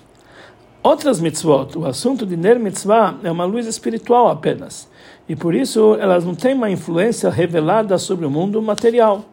Outras 0.81 1.19
mitzvot, 1.19 1.77
o 1.77 1.85
assunto 1.85 2.25
de 2.25 2.37
Ner 2.37 2.59
Mitzvah 2.59 3.15
é 3.23 3.31
uma 3.31 3.45
luz 3.45 3.67
espiritual 3.67 4.29
apenas, 4.29 4.87
e 5.27 5.35
por 5.35 5.53
isso 5.53 5.95
elas 5.99 6.23
não 6.23 6.33
têm 6.33 6.53
uma 6.53 6.71
influência 6.71 7.29
revelada 7.29 7.97
sobre 7.97 8.25
o 8.25 8.29
mundo 8.29 8.61
material. 8.61 9.25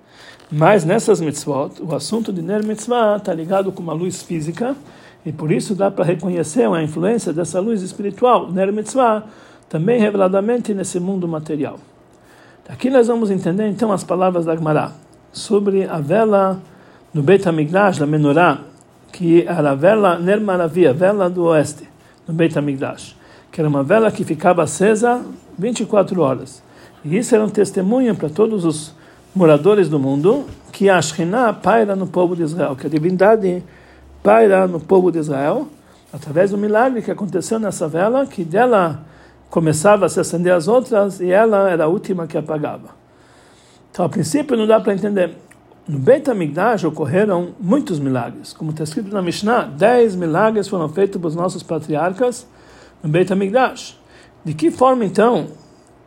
Mas 0.50 0.84
nessas 0.84 1.20
mitzvot, 1.20 1.80
o 1.80 1.94
assunto 1.94 2.32
de 2.32 2.42
Ner 2.42 2.64
Mitzvah 2.64 3.16
está 3.16 3.32
ligado 3.32 3.72
com 3.72 3.82
uma 3.82 3.92
luz 3.92 4.22
física, 4.22 4.76
e 5.24 5.32
por 5.32 5.50
isso 5.52 5.74
dá 5.74 5.90
para 5.90 6.04
reconhecer 6.04 6.68
a 6.68 6.82
influência 6.82 7.32
dessa 7.32 7.60
luz 7.60 7.82
espiritual, 7.82 8.50
Ner 8.50 8.72
Mitzvah, 8.72 9.24
também 9.68 10.00
reveladamente 10.00 10.74
nesse 10.74 11.00
mundo 11.00 11.26
material. 11.26 11.78
Aqui 12.66 12.88
nós 12.88 13.09
vamos 13.09 13.30
entender 13.30 13.68
então 13.68 13.92
as 13.92 14.02
palavras 14.02 14.47
da 14.47 14.56
Gemara 14.56 14.92
sobre 15.30 15.85
a 15.85 15.99
vela 15.99 16.62
no 17.12 17.23
Beit 17.23 17.47
HaMikdash, 17.47 17.99
da 17.99 18.06
Menorá, 18.06 18.61
que 19.12 19.42
era 19.47 19.73
a 19.73 19.75
vela 19.75 20.18
Ner 20.18 20.40
Maravia, 20.40 20.90
vela 20.94 21.28
do 21.28 21.44
oeste, 21.44 21.87
no 22.26 22.33
Beit 22.33 22.59
HaMikdash, 22.59 23.16
que 23.52 23.61
era 23.61 23.68
uma 23.68 23.83
vela 23.83 24.11
que 24.11 24.25
ficava 24.25 24.62
acesa 24.62 25.21
24 25.59 26.23
horas. 26.23 26.62
E 27.04 27.18
isso 27.18 27.35
era 27.35 27.44
um 27.44 27.50
testemunho 27.50 28.16
para 28.16 28.30
todos 28.30 28.64
os 28.64 28.94
moradores 29.35 29.90
do 29.90 29.99
mundo 29.99 30.47
que 30.73 30.88
a 30.88 31.00
Shekhinah 31.02 31.52
paira 31.52 31.94
no 31.94 32.06
povo 32.06 32.35
de 32.35 32.44
Israel, 32.44 32.75
que 32.75 32.87
a 32.87 32.90
divindade 32.90 33.62
paira 34.23 34.66
no 34.66 34.80
povo 34.80 35.12
de 35.12 35.18
Israel, 35.18 35.68
através 36.11 36.50
do 36.50 36.56
milagre 36.56 37.02
que 37.02 37.11
aconteceu 37.11 37.59
nessa 37.59 37.87
vela, 37.87 38.25
que 38.25 38.42
dela 38.42 39.04
começava 39.54 40.06
a 40.06 40.08
se 40.08 40.18
acender 40.18 40.52
as 40.52 40.66
outras 40.66 41.20
e 41.20 41.30
ela 41.30 41.70
era 41.70 41.84
a 41.84 41.87
última 41.87 42.26
que 42.26 42.37
apagava. 42.37 42.88
Então, 43.88 44.04
a 44.04 44.08
princípio, 44.08 44.56
não 44.56 44.66
dá 44.66 44.80
para 44.80 44.92
entender. 44.92 45.30
No 45.87 45.96
Beit 45.96 46.28
HaMikdash 46.28 46.82
ocorreram 46.82 47.54
muitos 47.61 48.00
milagres. 48.00 48.52
Como 48.52 48.73
está 48.73 48.82
escrito 48.82 49.14
na 49.14 49.23
Mishnah, 49.23 49.66
dez 49.66 50.16
milagres 50.16 50.66
foram 50.66 50.88
feitos 50.88 51.20
pelos 51.20 51.37
nossos 51.37 51.62
patriarcas 51.62 52.49
no 53.00 53.08
Beit 53.08 53.32
HaMikdash. 53.32 53.96
De 54.44 54.54
que 54.54 54.73
forma, 54.73 55.04
então, 55.04 55.46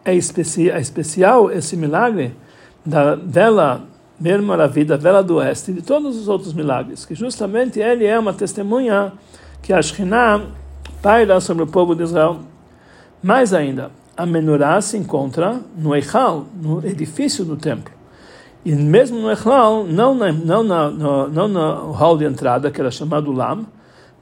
é 0.03 0.13
especial 0.13 1.49
esse 1.49 1.77
milagre 1.77 2.35
da 2.85 3.15
vela 3.15 3.83
mesmo 4.19 4.51
a 4.51 4.67
vida, 4.67 4.97
vela 4.97 5.23
do 5.23 5.35
oeste, 5.35 5.71
de 5.71 5.81
todos 5.81 6.17
os 6.17 6.27
outros 6.27 6.51
milagres, 6.51 7.05
que 7.05 7.15
justamente 7.15 7.79
ele 7.79 8.05
é 8.05 8.19
uma 8.19 8.33
testemunha 8.33 9.13
que 9.61 9.71
a 9.71 9.81
Shekhinah 9.81 10.47
paira 11.01 11.39
sobre 11.39 11.63
o 11.63 11.67
povo 11.67 11.95
de 11.95 12.03
Israel. 12.03 12.39
Mais 13.21 13.53
ainda, 13.53 13.91
a 14.15 14.25
menorá 14.25 14.79
se 14.81 14.97
encontra 14.97 15.59
no 15.75 15.95
Eichal, 15.95 16.45
no 16.61 16.85
edifício 16.85 17.43
do 17.43 17.55
templo. 17.55 17.93
E 18.63 18.73
mesmo 18.75 19.19
no 19.19 19.29
Eichal, 19.29 19.83
não, 19.83 20.13
na, 20.13 20.31
não, 20.31 20.63
na, 20.63 20.89
no, 20.89 21.27
não 21.27 21.47
no 21.47 21.91
hall 21.91 22.17
de 22.17 22.25
entrada, 22.25 22.71
que 22.71 22.79
era 22.79 22.91
chamado 22.91 23.31
Lam, 23.31 23.65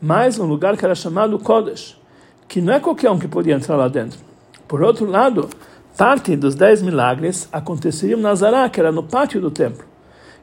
mas 0.01 0.37
no 0.37 0.45
lugar 0.45 0.77
que 0.77 0.85
era 0.85 0.95
chamado 0.95 1.39
Kodesh, 1.39 1.99
que 2.47 2.61
não 2.61 2.73
é 2.73 2.79
qualquer 2.79 3.09
um 3.11 3.19
que 3.19 3.27
podia 3.27 3.55
entrar 3.55 3.75
lá 3.75 3.87
dentro. 3.87 4.19
Por 4.67 4.81
outro 4.81 5.05
lado, 5.05 5.49
Parte 5.97 6.35
dos 6.35 6.55
dez 6.55 6.81
milagres 6.81 7.47
aconteceriam 7.53 8.19
na 8.19 8.35
Zará, 8.35 8.67
que 8.67 8.81
era 8.81 8.91
no 8.91 9.01
pátio 9.01 9.39
do 9.39 9.49
templo. 9.49 9.85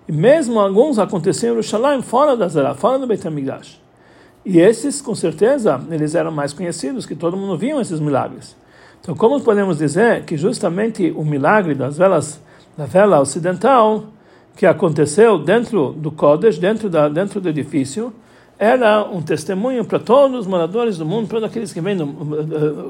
E 0.09 0.13
mesmo 0.13 0.59
alguns 0.59 0.99
aconteciam 0.99 1.59
em 1.59 1.63
Jerusalém, 1.63 2.01
fora 2.01 2.35
da 2.35 2.49
Zará, 2.49 2.75
fora 2.75 2.99
do 2.99 3.07
Beit 3.07 3.27
HaMikdash. 3.27 3.82
E 4.45 4.59
esses, 4.59 5.01
com 5.01 5.15
certeza, 5.15 5.81
eles 5.91 6.15
eram 6.15 6.33
mais 6.33 6.53
conhecidos, 6.53 7.07
que 7.07 7.15
todo 7.15 7.37
mundo 7.37 7.57
viu 7.57 7.81
esses 7.81 8.01
milagres. 8.01 8.57
Então, 9.01 9.15
como 9.15 9.41
podemos 9.41 9.79
dizer 9.79 10.25
que 10.25 10.37
justamente 10.37 11.13
o 11.17 11.25
milagre 11.25 11.75
das 11.75 11.97
velas, 11.97 12.41
da 12.77 12.87
vela 12.87 13.21
ocidental, 13.21 14.05
que 14.57 14.67
aconteceu 14.67 15.39
dentro 15.39 15.93
do 15.93 16.11
Kodesh, 16.11 16.59
dentro, 16.59 16.89
da, 16.89 17.09
dentro 17.09 17.41
do 17.41 17.49
edifício, 17.49 18.13
era 18.59 19.03
um 19.05 19.21
testemunho 19.21 19.85
para 19.85 19.99
todos 19.99 20.41
os 20.41 20.47
moradores 20.47 20.99
do 20.99 21.05
mundo, 21.05 21.27
para 21.27 21.39
todos 21.39 21.51
aqueles 21.51 21.73
que 21.73 21.81
vêm, 21.81 21.97
do, 21.97 22.05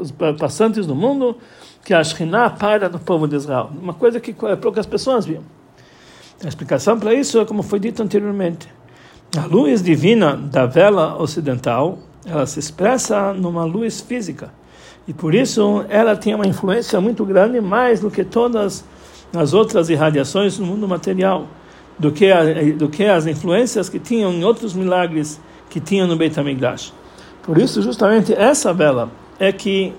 os 0.01 0.11
passantes 0.39 0.87
do 0.87 0.95
mundo, 0.95 1.37
que 1.85 1.95
a 1.95 2.03
Shekhinah 2.05 2.51
para 2.51 2.89
no 2.89 2.99
povo 2.99 3.27
de 3.27 3.37
Israel. 3.37 3.71
Uma 3.81 3.95
coisa 3.95 4.21
que 4.21 4.35
poucas 4.61 4.85
pessoas 4.85 5.25
viam. 5.25 5.43
A 6.45 6.49
explicação 6.49 6.99
para 6.99 7.15
isso 7.15 7.41
é 7.41 7.45
como 7.45 7.63
foi 7.63 7.79
dito 7.79 8.03
anteriormente. 8.03 8.69
A 9.35 9.47
luz 9.47 9.83
divina 9.83 10.37
da 10.37 10.67
vela 10.67 11.17
ocidental, 11.19 11.99
ela 12.27 12.45
se 12.45 12.59
expressa 12.59 13.33
numa 13.33 13.65
luz 13.65 13.99
física. 13.99 14.53
E 15.09 15.15
por 15.15 15.35
isso 15.35 15.87
ela 15.89 16.15
tem 16.15 16.35
uma 16.35 16.47
influência 16.47 17.01
muito 17.01 17.25
grande, 17.25 17.59
mais 17.59 18.01
do 18.01 18.11
que 18.11 18.25
todas 18.25 18.85
as 19.35 19.55
outras 19.55 19.89
irradiações 19.89 20.59
no 20.59 20.67
mundo 20.67 20.87
material, 20.87 21.47
do 21.99 22.13
que, 22.13 22.31
a, 22.31 22.43
do 22.77 22.91
que 22.91 23.05
as 23.05 23.27
influências 23.27 23.89
que 23.89 23.99
tinham 23.99 24.31
em 24.31 24.45
outros 24.45 24.75
milagres 24.75 25.41
que 25.71 25.81
tinham 25.81 26.07
no 26.07 26.15
Beit 26.15 26.39
HaMikdash. 26.39 26.93
Por 27.43 27.57
isso, 27.57 27.81
justamente 27.81 28.35
essa 28.35 28.75
vela 28.75 29.11
é 29.41 29.51
que 29.51 29.95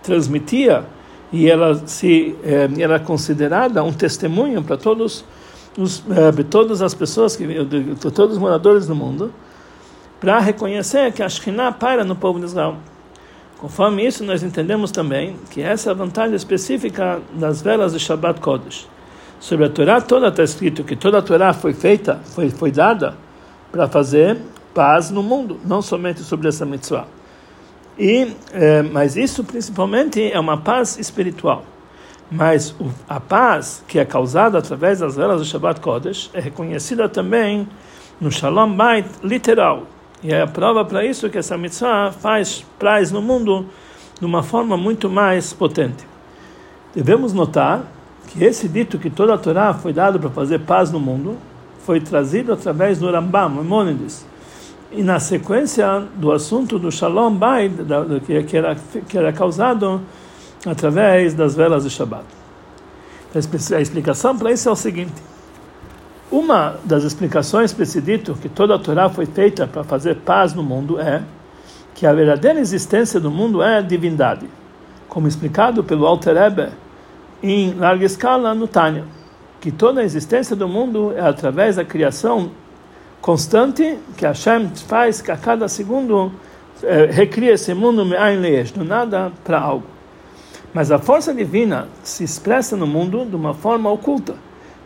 transmitia 0.00 0.84
e 1.32 1.50
ela 1.50 1.74
se 1.86 2.36
eh, 2.44 2.68
era 2.78 3.00
considerada 3.00 3.82
um 3.82 3.92
testemunho 3.92 4.62
para 4.62 4.76
todos 4.76 5.16
os 5.16 5.39
eh, 5.78 6.42
todas 6.44 6.82
as 6.82 6.94
pessoas 6.94 7.36
que 7.36 7.46
todos 8.12 8.36
os 8.36 8.38
moradores 8.38 8.86
do 8.86 8.94
mundo 8.94 9.32
para 10.20 10.38
reconhecer 10.38 11.12
que 11.12 11.22
a 11.22 11.28
Shekhinah 11.28 11.72
paira 11.72 12.04
no 12.04 12.14
povo 12.14 12.38
de 12.38 12.46
Israel. 12.46 12.76
Conforme 13.58 14.06
isso, 14.06 14.24
nós 14.24 14.42
entendemos 14.42 14.90
também 14.90 15.36
que 15.50 15.60
essa 15.62 15.90
é 15.90 15.92
a 15.92 15.94
vantagem 15.94 16.34
específica 16.34 17.20
das 17.34 17.60
velas 17.62 17.92
de 17.92 17.98
Shabbat 17.98 18.40
Kodesh. 18.40 18.88
Sobre 19.38 19.66
a 19.66 19.68
Torá 19.70 20.00
toda 20.00 20.28
está 20.28 20.42
escrito 20.42 20.84
que 20.84 20.96
toda 20.96 21.18
a 21.18 21.22
Torá 21.22 21.52
foi 21.52 21.72
feita, 21.72 22.20
foi, 22.34 22.50
foi 22.50 22.70
dada 22.70 23.16
para 23.70 23.88
fazer 23.88 24.38
paz 24.74 25.10
no 25.10 25.22
mundo, 25.22 25.58
não 25.64 25.80
somente 25.80 26.20
sobre 26.20 26.48
essa 26.48 26.66
mitzvah. 26.66 27.06
E, 27.98 28.34
é, 28.52 28.82
mas 28.82 29.16
isso 29.16 29.44
principalmente 29.44 30.30
é 30.30 30.38
uma 30.38 30.58
paz 30.58 30.98
espiritual. 30.98 31.64
Mas 32.30 32.74
a 33.08 33.18
paz 33.18 33.82
que 33.88 33.98
é 33.98 34.04
causada 34.04 34.58
através 34.58 35.00
das 35.00 35.16
velas 35.16 35.40
do 35.40 35.44
Shabbat 35.44 35.80
Kodesh 35.80 36.30
é 36.32 36.40
reconhecida 36.40 37.08
também 37.08 37.66
no 38.20 38.30
Shalom 38.30 38.72
Bait 38.76 39.06
literal. 39.22 39.82
E 40.22 40.32
é 40.32 40.42
a 40.42 40.46
prova 40.46 40.84
para 40.84 41.04
isso 41.04 41.28
que 41.28 41.38
essa 41.38 41.58
mitzvah 41.58 42.12
faz 42.12 42.64
paz 42.78 43.10
no 43.10 43.20
mundo 43.20 43.66
de 44.18 44.26
uma 44.26 44.42
forma 44.42 44.76
muito 44.76 45.10
mais 45.10 45.52
potente. 45.52 46.06
Devemos 46.94 47.32
notar 47.32 47.84
que 48.28 48.44
esse 48.44 48.68
dito 48.68 48.98
que 48.98 49.10
toda 49.10 49.34
a 49.34 49.38
Torá 49.38 49.74
foi 49.74 49.92
dado 49.92 50.20
para 50.20 50.30
fazer 50.30 50.60
paz 50.60 50.92
no 50.92 51.00
mundo 51.00 51.36
foi 51.84 52.00
trazido 52.00 52.52
através 52.52 52.98
do 52.98 53.10
Rambam, 53.10 53.48
Maimonides, 53.48 54.24
e 54.92 55.02
na 55.02 55.18
sequência 55.18 56.04
do 56.16 56.30
assunto 56.30 56.78
do 56.78 56.92
Shalom 56.92 57.34
Bait, 57.34 57.72
que 58.46 58.56
era, 58.56 58.76
que 59.08 59.18
era 59.18 59.32
causado 59.32 60.00
através 60.66 61.34
das 61.34 61.54
velas 61.54 61.84
de 61.84 61.90
Shabbat. 61.90 62.24
A 63.74 63.80
explicação 63.80 64.36
para 64.36 64.52
isso 64.52 64.68
é 64.68 64.72
o 64.72 64.76
seguinte: 64.76 65.22
uma 66.30 66.76
das 66.84 67.04
explicações 67.04 67.72
para 67.72 67.82
esse 67.82 68.00
dito, 68.00 68.34
que 68.34 68.48
toda 68.48 68.74
a 68.74 68.78
Torá 68.78 69.08
foi 69.08 69.26
feita 69.26 69.66
para 69.66 69.84
fazer 69.84 70.16
paz 70.16 70.54
no 70.54 70.62
mundo, 70.62 71.00
é 71.00 71.22
que 71.94 72.06
a 72.06 72.12
verdadeira 72.12 72.60
existência 72.60 73.20
do 73.20 73.30
mundo 73.30 73.62
é 73.62 73.78
a 73.78 73.80
divindade, 73.80 74.48
como 75.08 75.28
explicado 75.28 75.82
pelo 75.82 76.06
Alter 76.06 76.36
Rebbe 76.36 76.68
em 77.42 77.74
larga 77.74 78.04
escala 78.04 78.54
no 78.54 78.68
Tânia, 78.68 79.04
que 79.60 79.70
toda 79.70 80.00
a 80.00 80.04
existência 80.04 80.54
do 80.54 80.68
mundo 80.68 81.12
é 81.16 81.20
através 81.20 81.76
da 81.76 81.84
criação 81.84 82.50
constante 83.20 83.98
que 84.16 84.24
Hashem 84.24 84.70
faz 84.86 85.20
que 85.20 85.30
a 85.30 85.36
cada 85.36 85.68
segundo 85.68 86.32
é, 86.82 87.06
recria 87.06 87.52
esse 87.52 87.74
mundo 87.74 88.04
do 88.04 88.84
nada 88.84 89.32
para 89.44 89.60
algo. 89.60 89.89
Mas 90.72 90.92
a 90.92 90.98
força 90.98 91.34
divina 91.34 91.88
se 92.02 92.22
expressa 92.22 92.76
no 92.76 92.86
mundo 92.86 93.24
de 93.24 93.34
uma 93.34 93.54
forma 93.54 93.90
oculta. 93.90 94.34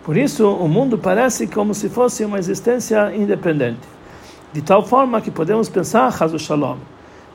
Por 0.03 0.17
isso, 0.17 0.49
o 0.49 0.69
mundo 0.69 0.99
parece 0.99 1.47
como 1.47 1.75
se 1.75 1.89
fosse 1.89 2.25
uma 2.25 2.39
existência 2.39 3.15
independente. 3.15 3.81
De 4.53 4.63
tal 4.63 4.85
forma 4.85 5.21
que 5.21 5.31
podemos 5.31 5.69
pensar, 5.69 6.07
Hazu 6.07 6.39
Shalom, 6.39 6.79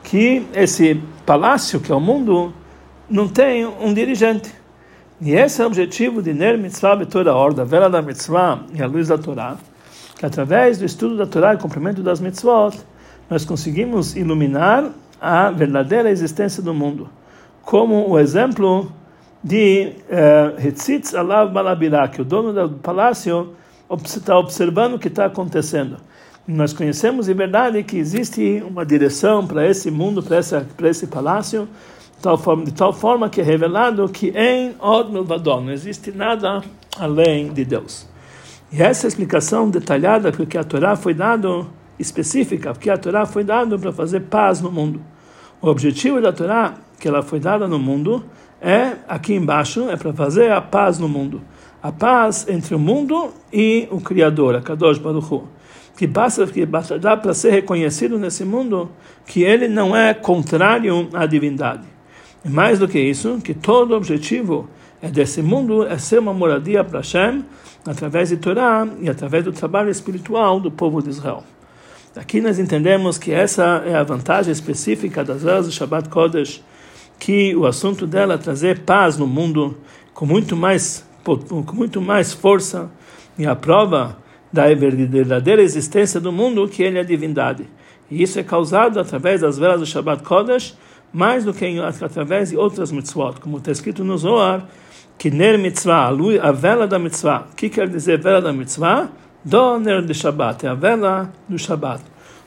que 0.02 0.46
esse 0.54 1.00
palácio 1.26 1.80
que 1.80 1.92
é 1.92 1.94
o 1.94 2.00
mundo 2.00 2.52
não 3.08 3.28
tem 3.28 3.66
um 3.66 3.92
dirigente. 3.92 4.52
E 5.20 5.32
esse 5.32 5.60
é 5.60 5.64
o 5.64 5.66
objetivo 5.66 6.22
de 6.22 6.32
Ner 6.32 6.56
Mitzvah 6.56 6.96
Betorah 6.96 7.36
Or, 7.36 7.52
da 7.52 7.64
vela 7.64 7.90
da 7.90 8.00
Mitzvah 8.00 8.60
e 8.72 8.82
a 8.82 8.86
luz 8.86 9.08
da 9.08 9.18
Torá, 9.18 9.56
que 10.16 10.24
através 10.24 10.78
do 10.78 10.84
estudo 10.84 11.16
da 11.16 11.26
Torá 11.26 11.54
e 11.54 11.58
cumprimento 11.58 12.02
das 12.02 12.20
mitzvot, 12.20 12.78
nós 13.28 13.44
conseguimos 13.44 14.16
iluminar 14.16 14.90
a 15.20 15.50
verdadeira 15.50 16.10
existência 16.10 16.62
do 16.62 16.72
mundo, 16.72 17.08
como 17.62 18.08
o 18.08 18.18
exemplo 18.18 18.90
de 19.42 19.92
Hetzitz 20.58 21.14
Alav 21.14 21.52
Balabirá, 21.52 22.08
que 22.08 22.20
o 22.20 22.24
dono 22.24 22.52
do 22.52 22.76
palácio 22.76 23.54
está 24.04 24.38
observando 24.38 24.94
o 24.94 24.98
que 24.98 25.08
está 25.08 25.26
acontecendo. 25.26 25.96
Nós 26.46 26.72
conhecemos 26.72 27.26
de 27.26 27.34
verdade 27.34 27.82
que 27.82 27.96
existe 27.96 28.62
uma 28.66 28.84
direção 28.84 29.46
para 29.46 29.66
esse 29.66 29.90
mundo, 29.90 30.22
para 30.22 30.40
para 30.76 30.88
esse 30.88 31.06
palácio, 31.06 31.68
tal, 32.20 32.36
forma, 32.36 32.64
de 32.64 32.72
tal 32.72 32.92
forma 32.92 33.28
que 33.28 33.40
é 33.40 33.44
revelado 33.44 34.08
que 34.08 34.32
em 34.36 34.74
Od 34.80 35.12
Milvadon 35.12 35.60
não 35.62 35.72
existe 35.72 36.10
nada 36.10 36.62
além 36.98 37.52
de 37.52 37.64
Deus. 37.64 38.08
E 38.72 38.82
essa 38.82 39.06
explicação 39.06 39.70
detalhada 39.70 40.32
porque 40.32 40.58
a 40.58 40.64
Torá 40.64 40.96
foi 40.96 41.14
dado 41.14 41.66
específica, 41.98 42.72
porque 42.72 42.90
a 42.90 42.96
Torá 42.96 43.26
foi 43.26 43.44
dada 43.44 43.78
para 43.78 43.92
fazer 43.92 44.20
paz 44.20 44.60
no 44.60 44.70
mundo. 44.70 45.00
O 45.60 45.68
objetivo 45.68 46.20
da 46.20 46.32
Torá, 46.32 46.74
que 47.00 47.08
ela 47.08 47.22
foi 47.22 47.40
dada 47.40 47.66
no 47.66 47.78
mundo, 47.78 48.24
é 48.60 48.92
aqui 49.08 49.34
embaixo, 49.34 49.88
é 49.88 49.96
para 49.96 50.12
fazer 50.12 50.52
a 50.52 50.60
paz 50.60 50.98
no 50.98 51.08
mundo. 51.08 51.40
A 51.82 51.90
paz 51.90 52.46
entre 52.46 52.74
o 52.74 52.78
mundo 52.78 53.32
e 53.50 53.88
o 53.90 54.00
Criador, 54.00 54.54
a 54.54 54.60
Kadosh 54.60 54.98
Baruch 54.98 55.32
Hu. 55.32 55.48
Que 55.96 56.06
basta, 56.06 56.46
que 56.46 56.64
basta 56.64 56.98
dá 56.98 57.16
para 57.16 57.34
ser 57.34 57.50
reconhecido 57.50 58.18
nesse 58.18 58.44
mundo 58.44 58.90
que 59.26 59.42
ele 59.42 59.66
não 59.66 59.96
é 59.96 60.12
contrário 60.12 61.08
à 61.12 61.26
divindade. 61.26 61.86
E 62.44 62.48
mais 62.48 62.78
do 62.78 62.86
que 62.86 62.98
isso, 62.98 63.38
que 63.42 63.54
todo 63.54 63.96
objetivo 63.96 64.68
é 65.02 65.08
desse 65.08 65.42
mundo 65.42 65.86
é 65.86 65.96
ser 65.98 66.18
uma 66.18 66.32
moradia 66.32 66.84
para 66.84 67.00
Hashem, 67.00 67.44
através 67.86 68.28
de 68.28 68.36
Torá 68.36 68.86
e 69.00 69.08
através 69.08 69.44
do 69.44 69.52
trabalho 69.52 69.90
espiritual 69.90 70.60
do 70.60 70.70
povo 70.70 71.02
de 71.02 71.08
Israel. 71.08 71.42
Aqui 72.16 72.40
nós 72.40 72.58
entendemos 72.58 73.16
que 73.16 73.32
essa 73.32 73.82
é 73.86 73.94
a 73.94 74.02
vantagem 74.02 74.52
específica 74.52 75.24
das 75.24 75.42
velas 75.42 75.66
do 75.66 75.72
Shabbat 75.72 76.08
Kodesh, 76.08 76.62
que 77.20 77.54
o 77.54 77.66
assunto 77.66 78.06
dela 78.06 78.34
é 78.34 78.38
trazer 78.38 78.80
paz 78.80 79.16
no 79.16 79.26
mundo 79.26 79.76
com 80.12 80.26
muito 80.26 80.56
mais 80.56 81.08
com 81.22 81.74
muito 81.74 82.00
mais 82.00 82.32
força 82.32 82.90
e 83.38 83.46
a 83.46 83.54
prova 83.54 84.16
da 84.50 84.66
verdadeira 84.74 85.62
existência 85.62 86.18
do 86.18 86.32
mundo 86.32 86.66
que 86.66 86.82
ele 86.82 86.96
é 86.96 87.02
a 87.02 87.04
divindade. 87.04 87.68
E 88.10 88.22
isso 88.22 88.40
é 88.40 88.42
causado 88.42 88.98
através 88.98 89.42
das 89.42 89.58
velas 89.58 89.80
do 89.80 89.86
Shabbat 89.86 90.22
Kodesh, 90.24 90.76
mais 91.12 91.44
do 91.44 91.52
que 91.52 91.78
através 91.78 92.50
de 92.50 92.56
outras 92.56 92.90
mitzvot, 92.90 93.34
como 93.40 93.58
está 93.58 93.70
escrito 93.70 94.02
no 94.02 94.16
Zohar, 94.16 94.66
que 95.18 95.30
ner 95.30 95.58
mitzvah, 95.58 96.08
a 96.42 96.52
vela 96.52 96.88
da 96.88 96.98
mitzvah. 96.98 97.46
O 97.52 97.54
que 97.54 97.68
quer 97.68 97.88
dizer 97.88 98.18
vela 98.18 98.40
da 98.40 98.52
mitzvah? 98.52 99.10
Do 99.44 99.78
ner 99.78 100.02
de 100.02 100.14
Shabbat, 100.14 100.66
é 100.66 100.70
a 100.70 100.74
vela 100.74 101.30
do 101.48 101.58
Shabbat. 101.58 102.02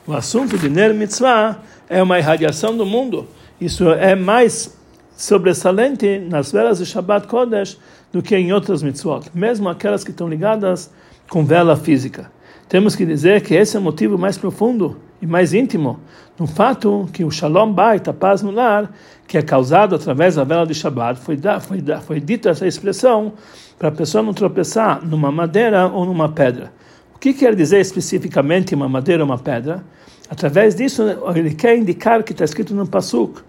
O 0.06 0.12
assunto 0.12 0.58
de 0.58 0.68
ner 0.68 0.92
mitzvah 0.92 1.58
é 1.88 2.02
uma 2.02 2.18
irradiação 2.18 2.76
do 2.76 2.84
mundo. 2.84 3.26
Isso 3.64 3.88
é 3.88 4.14
mais 4.14 4.76
sobressalente 5.16 6.18
nas 6.18 6.52
velas 6.52 6.76
de 6.76 6.84
Shabbat 6.84 7.26
Kodesh 7.26 7.78
do 8.12 8.20
que 8.20 8.36
em 8.36 8.52
outras 8.52 8.82
mitzvot, 8.82 9.30
mesmo 9.32 9.70
aquelas 9.70 10.04
que 10.04 10.10
estão 10.10 10.28
ligadas 10.28 10.92
com 11.30 11.42
vela 11.46 11.74
física. 11.74 12.30
Temos 12.68 12.94
que 12.94 13.06
dizer 13.06 13.40
que 13.40 13.54
esse 13.54 13.74
é 13.74 13.80
o 13.80 13.82
motivo 13.82 14.18
mais 14.18 14.36
profundo 14.36 14.98
e 15.22 15.26
mais 15.26 15.54
íntimo 15.54 15.98
no 16.38 16.46
fato 16.46 17.08
que 17.10 17.24
o 17.24 17.30
Shalom 17.30 17.72
Bait, 17.72 18.06
a 18.06 18.12
paz 18.12 18.42
no 18.42 18.50
lar, 18.50 18.92
que 19.26 19.38
é 19.38 19.42
causado 19.42 19.94
através 19.94 20.34
da 20.34 20.44
vela 20.44 20.66
de 20.66 20.74
Shabbat, 20.74 21.18
foi, 21.18 21.34
da, 21.38 21.58
foi, 21.58 21.80
da, 21.80 22.02
foi 22.02 22.20
dita 22.20 22.50
essa 22.50 22.66
expressão 22.66 23.32
para 23.78 23.88
a 23.88 23.92
pessoa 23.92 24.22
não 24.22 24.34
tropeçar 24.34 25.02
numa 25.02 25.32
madeira 25.32 25.86
ou 25.86 26.04
numa 26.04 26.28
pedra. 26.28 26.70
O 27.14 27.18
que 27.18 27.32
quer 27.32 27.54
dizer 27.54 27.80
especificamente 27.80 28.74
uma 28.74 28.90
madeira 28.90 29.22
ou 29.22 29.26
uma 29.26 29.38
pedra? 29.38 29.82
Através 30.28 30.74
disso, 30.74 31.02
ele 31.34 31.54
quer 31.54 31.78
indicar 31.78 32.22
que 32.22 32.32
está 32.32 32.44
escrito 32.44 32.74
no 32.74 32.86
Pasuk, 32.86 33.40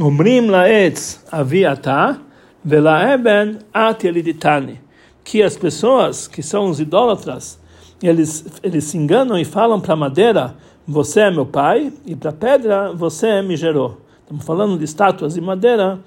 Umrim 0.00 0.50
laetz 0.50 1.20
aviata 1.30 2.18
velaeben 2.64 3.60
at 3.72 4.04
eliditani, 4.04 4.80
que 5.22 5.40
as 5.40 5.56
pessoas 5.56 6.26
que 6.26 6.42
são 6.42 6.68
os 6.68 6.80
idólatras, 6.80 7.60
eles, 8.02 8.44
eles 8.60 8.82
se 8.84 8.98
enganam 8.98 9.38
e 9.38 9.44
falam 9.44 9.80
para 9.80 9.92
a 9.92 9.96
madeira, 9.96 10.56
você 10.84 11.20
é 11.20 11.30
meu 11.30 11.46
pai, 11.46 11.92
e 12.04 12.16
para 12.16 12.30
a 12.30 12.32
pedra, 12.32 12.92
você 12.92 13.40
me 13.40 13.56
gerou. 13.56 14.00
Estamos 14.22 14.44
falando 14.44 14.76
de 14.76 14.84
estátuas 14.84 15.34
de 15.34 15.40
madeira, 15.40 16.00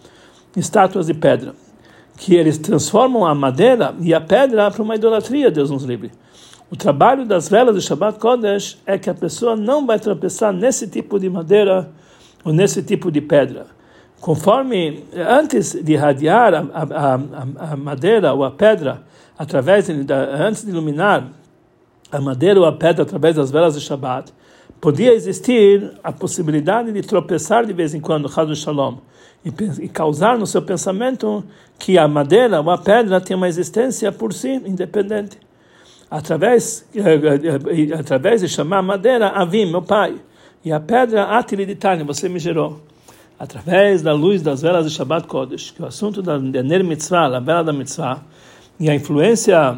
estátuas 0.54 1.06
de 1.06 1.14
pedra, 1.14 1.56
que 2.18 2.36
eles 2.36 2.58
transformam 2.58 3.26
a 3.26 3.34
madeira 3.34 3.96
e 4.02 4.14
a 4.14 4.20
pedra 4.20 4.70
para 4.70 4.84
uma 4.84 4.96
idolatria, 4.96 5.50
Deus 5.50 5.72
nos 5.72 5.86
livre. 5.86 6.12
O 6.70 6.76
trabalho 6.76 7.26
das 7.26 7.48
velas 7.48 7.74
do 7.74 7.82
Shabbat 7.82 8.20
Kodesh 8.20 8.80
é 8.86 8.98
que 8.98 9.10
a 9.10 9.14
pessoa 9.14 9.56
não 9.56 9.86
vai 9.86 9.98
tropeçar 9.98 10.52
nesse 10.52 10.90
tipo 10.90 11.18
de 11.18 11.30
madeira 11.30 11.90
ou 12.44 12.52
nesse 12.52 12.84
tipo 12.84 13.10
de 13.10 13.22
pedra. 13.22 13.77
Conforme, 14.22 15.04
antes 15.16 15.74
de 15.74 15.94
irradiar 15.94 16.54
a, 16.54 16.60
a, 16.60 17.72
a, 17.72 17.78
madeira 17.78 18.34
ou 18.34 18.44
a 18.44 18.52
pedra, 18.52 19.04
através 19.38 19.88
de, 19.88 20.14
antes 20.14 20.64
de 20.64 20.72
iluminar 20.72 21.30
a 22.12 22.20
madeira 22.20 22.60
ou 22.60 22.66
a 22.66 22.74
pedra 22.74 23.04
através 23.04 23.36
das 23.36 23.52
velas 23.52 23.76
de 23.76 23.82
Shabbat, 23.82 24.34
podia 24.82 25.14
existir 25.14 25.94
a 26.04 26.12
possibilidade 26.12 26.92
de 26.92 27.02
tropeçar 27.02 27.66
de 27.66 27.74
vez 27.74 27.94
em 27.94 28.00
quando, 28.00 28.30
Chaz 28.30 28.58
Shalom, 28.58 28.98
e, 29.46 29.88
causar 29.88 30.38
no 30.38 30.46
seu 30.46 30.62
pensamento 30.62 31.44
que 31.78 31.98
a 31.98 32.08
madeira 32.08 32.60
ou 32.60 32.70
a 32.70 32.78
pedra 32.78 33.22
tem 33.22 33.36
uma 33.36 33.48
existência 33.48 34.12
por 34.12 34.34
si, 34.34 34.50
independente. 34.66 35.38
Através, 36.10 36.88
eh, 36.96 37.02
eh, 37.02 37.92
eh, 37.92 37.94
através 37.94 38.42
de 38.42 38.48
chamar 38.48 38.80
a 38.80 38.82
madeira 38.82 39.28
Avim, 39.30 39.66
meu 39.70 39.82
pai, 39.82 40.16
e 40.64 40.72
a 40.72 40.80
pedra 40.80 41.38
Atiliditani, 41.38 42.04
você 42.04 42.30
me 42.30 42.40
gerou. 42.40 42.82
Através 43.40 44.02
da 44.02 44.14
luz 44.14 44.42
das 44.42 44.64
velas 44.64 44.86
de 44.86 44.92
Shabbat 44.92 45.28
Kodesh, 45.28 45.70
que 45.70 45.82
é 45.82 45.86
o 45.86 45.88
assunto 45.88 46.24
da 46.24 46.40
Ner 46.40 46.84
Mitzvah, 46.84 47.38
a 47.38 47.40
vela 47.40 47.64
da 47.64 47.72
Mitzvah, 47.72 48.20
e 48.80 48.90
a 48.90 48.96
influência 48.96 49.78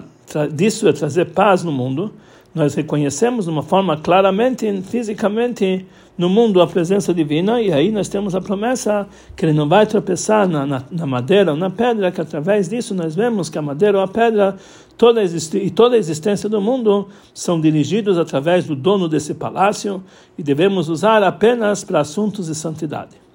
disso 0.53 0.87
é 0.87 0.93
trazer 0.93 1.25
paz 1.25 1.63
no 1.63 1.71
mundo, 1.71 2.13
nós 2.55 2.73
reconhecemos 2.73 3.45
de 3.45 3.51
uma 3.51 3.61
forma 3.61 3.97
claramente, 3.97 4.81
fisicamente, 4.83 5.85
no 6.17 6.29
mundo 6.29 6.61
a 6.61 6.67
presença 6.67 7.13
divina, 7.13 7.61
e 7.61 7.71
aí 7.71 7.91
nós 7.91 8.09
temos 8.09 8.33
a 8.33 8.41
promessa 8.41 9.07
que 9.35 9.45
ele 9.45 9.53
não 9.53 9.67
vai 9.67 9.85
tropeçar 9.85 10.47
na, 10.47 10.65
na, 10.65 10.83
na 10.89 11.05
madeira 11.05 11.51
ou 11.51 11.57
na 11.57 11.69
pedra, 11.69 12.11
que 12.11 12.19
através 12.19 12.67
disso 12.67 12.93
nós 12.93 13.15
vemos 13.15 13.49
que 13.49 13.57
a 13.57 13.61
madeira 13.61 13.97
ou 13.97 14.03
a 14.03 14.07
pedra 14.07 14.55
toda 14.97 15.21
e 15.23 15.69
toda 15.69 15.95
a 15.95 15.99
existência 15.99 16.49
do 16.49 16.59
mundo 16.59 17.07
são 17.33 17.59
dirigidos 17.59 18.17
através 18.17 18.65
do 18.65 18.75
dono 18.75 19.07
desse 19.07 19.33
palácio 19.33 20.03
e 20.37 20.43
devemos 20.43 20.89
usar 20.89 21.23
apenas 21.23 21.83
para 21.83 22.01
assuntos 22.01 22.47
de 22.47 22.55
santidade. 22.55 23.28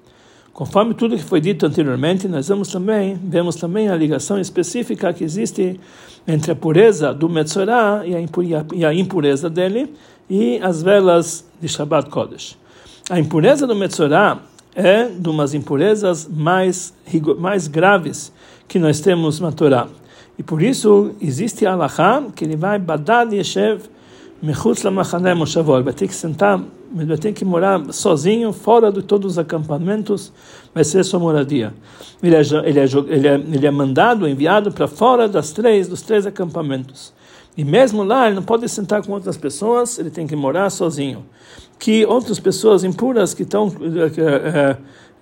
Conforme 0.55 0.93
tudo 0.93 1.17
que 1.17 1.23
foi 1.23 1.41
dito 1.41 1.65
anteriormente, 1.65 2.29
nós 2.29 2.47
vemos 2.47 2.69
também, 2.69 3.19
vemos 3.21 3.57
também 3.57 3.89
a 3.89 3.95
ligação 3.97 4.39
específica 4.39 5.11
que 5.11 5.21
existe 5.21 5.77
entre 6.25 6.53
a 6.53 6.55
pureza 6.55 7.13
do 7.13 7.27
Metzorah 7.27 8.03
e 8.05 8.85
a 8.85 8.93
impureza 8.93 9.49
dele 9.49 9.93
e 10.29 10.57
as 10.63 10.81
velas 10.81 11.45
de 11.59 11.67
Shabbat 11.67 12.09
Kodesh. 12.09 12.57
A 13.09 13.19
impureza 13.19 13.67
do 13.67 13.75
Metzorah 13.75 14.39
é 14.73 15.09
de 15.09 15.27
umas 15.27 15.53
impurezas 15.53 16.25
mais, 16.25 16.93
mais 17.37 17.67
graves 17.67 18.31
que 18.65 18.79
nós 18.79 19.01
temos 19.01 19.41
na 19.41 19.51
Torá. 19.51 19.89
E 20.39 20.43
por 20.43 20.61
isso 20.61 21.11
existe 21.19 21.65
a 21.65 21.73
Allahá 21.73 22.23
que 22.33 22.45
ele 22.45 22.55
vai 22.55 22.79
badad 22.79 23.33
yeshev 23.33 23.81
mechutz 24.41 24.83
lamachane 24.83 25.33
moshavol, 25.33 25.83
vai 25.83 25.93
ter 25.93 26.07
que 26.07 26.15
sentar 26.15 26.61
mas 26.95 27.05
vai 27.05 27.17
ter 27.17 27.33
que 27.33 27.43
morar 27.43 27.91
sozinho, 27.91 28.53
fora 28.53 28.89
de 28.89 29.01
todos 29.01 29.33
os 29.33 29.37
acampamentos, 29.37 30.31
vai 30.73 30.81
ser 30.85 31.03
sua 31.03 31.19
moradia. 31.19 31.73
Ele 32.23 32.33
é, 32.33 32.39
ele 32.39 32.79
é, 32.79 32.83
ele 32.83 33.27
é, 33.27 33.33
ele 33.33 33.67
é 33.67 33.71
mandado, 33.71 34.25
enviado 34.29 34.71
para 34.71 34.87
fora 34.87 35.27
das 35.27 35.51
três, 35.51 35.89
dos 35.89 36.01
três 36.01 36.25
acampamentos. 36.25 37.13
E 37.57 37.65
mesmo 37.65 38.01
lá, 38.01 38.27
ele 38.27 38.35
não 38.35 38.43
pode 38.43 38.67
sentar 38.69 39.03
com 39.03 39.11
outras 39.11 39.35
pessoas, 39.35 39.99
ele 39.99 40.09
tem 40.09 40.25
que 40.25 40.37
morar 40.37 40.69
sozinho. 40.69 41.25
Que 41.77 42.05
outras 42.05 42.39
pessoas 42.39 42.85
impuras 42.85 43.33
que 43.33 43.43
estão. 43.43 43.69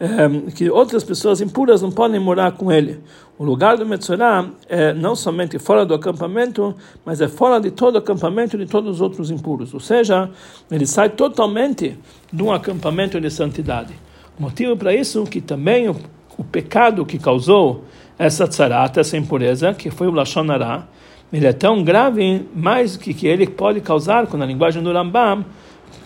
É, 0.04 0.52
que 0.52 0.70
outras 0.70 1.02
pessoas 1.02 1.40
impuras 1.40 1.82
não 1.82 1.90
podem 1.90 2.20
morar 2.20 2.52
com 2.52 2.70
ele. 2.70 3.00
O 3.40 3.46
lugar 3.46 3.78
do 3.78 3.86
Metzorah 3.86 4.50
é 4.68 4.94
não 4.94 5.16
somente 5.16 5.58
fora 5.58 5.86
do 5.86 5.94
acampamento, 5.94 6.76
mas 7.06 7.22
é 7.22 7.30
fora 7.30 7.58
de 7.58 7.72
todo 7.72 7.96
o 7.96 8.00
acampamento 8.00 8.58
de 8.58 8.66
todos 8.66 8.96
os 8.96 9.02
outros 9.02 9.32
impuros. 9.32 9.74
Ou 9.74 9.80
seja, 9.80 10.30
ele 10.70 10.86
sai 10.86 11.10
totalmente 11.10 11.98
de 12.34 12.44
um 12.44 12.52
acampamento 12.52 13.20
de 13.22 13.30
santidade. 13.30 13.94
O 14.38 14.44
motivo 14.44 14.76
para 14.76 14.94
isso 14.94 15.24
é 15.24 15.26
que 15.26 15.40
também 15.40 15.88
o, 15.88 15.96
o 16.38 16.44
pecado 16.44 17.06
que 17.06 17.18
causou 17.18 17.86
essa 18.20 18.46
tzarata, 18.46 19.00
essa 19.00 19.16
impureza, 19.16 19.74
que 19.74 19.90
foi 19.90 20.08
o 20.08 20.12
Lashon 20.12 20.52
Hara, 20.52 20.86
ele 21.32 21.48
é 21.48 21.54
tão 21.54 21.82
grave, 21.82 22.46
mais 22.54 22.98
que, 22.98 23.14
que 23.14 23.26
ele 23.26 23.48
pode 23.48 23.80
causar, 23.80 24.28
com 24.28 24.36
a 24.36 24.46
linguagem 24.46 24.84
do 24.84 24.92
Rambam, 24.92 25.46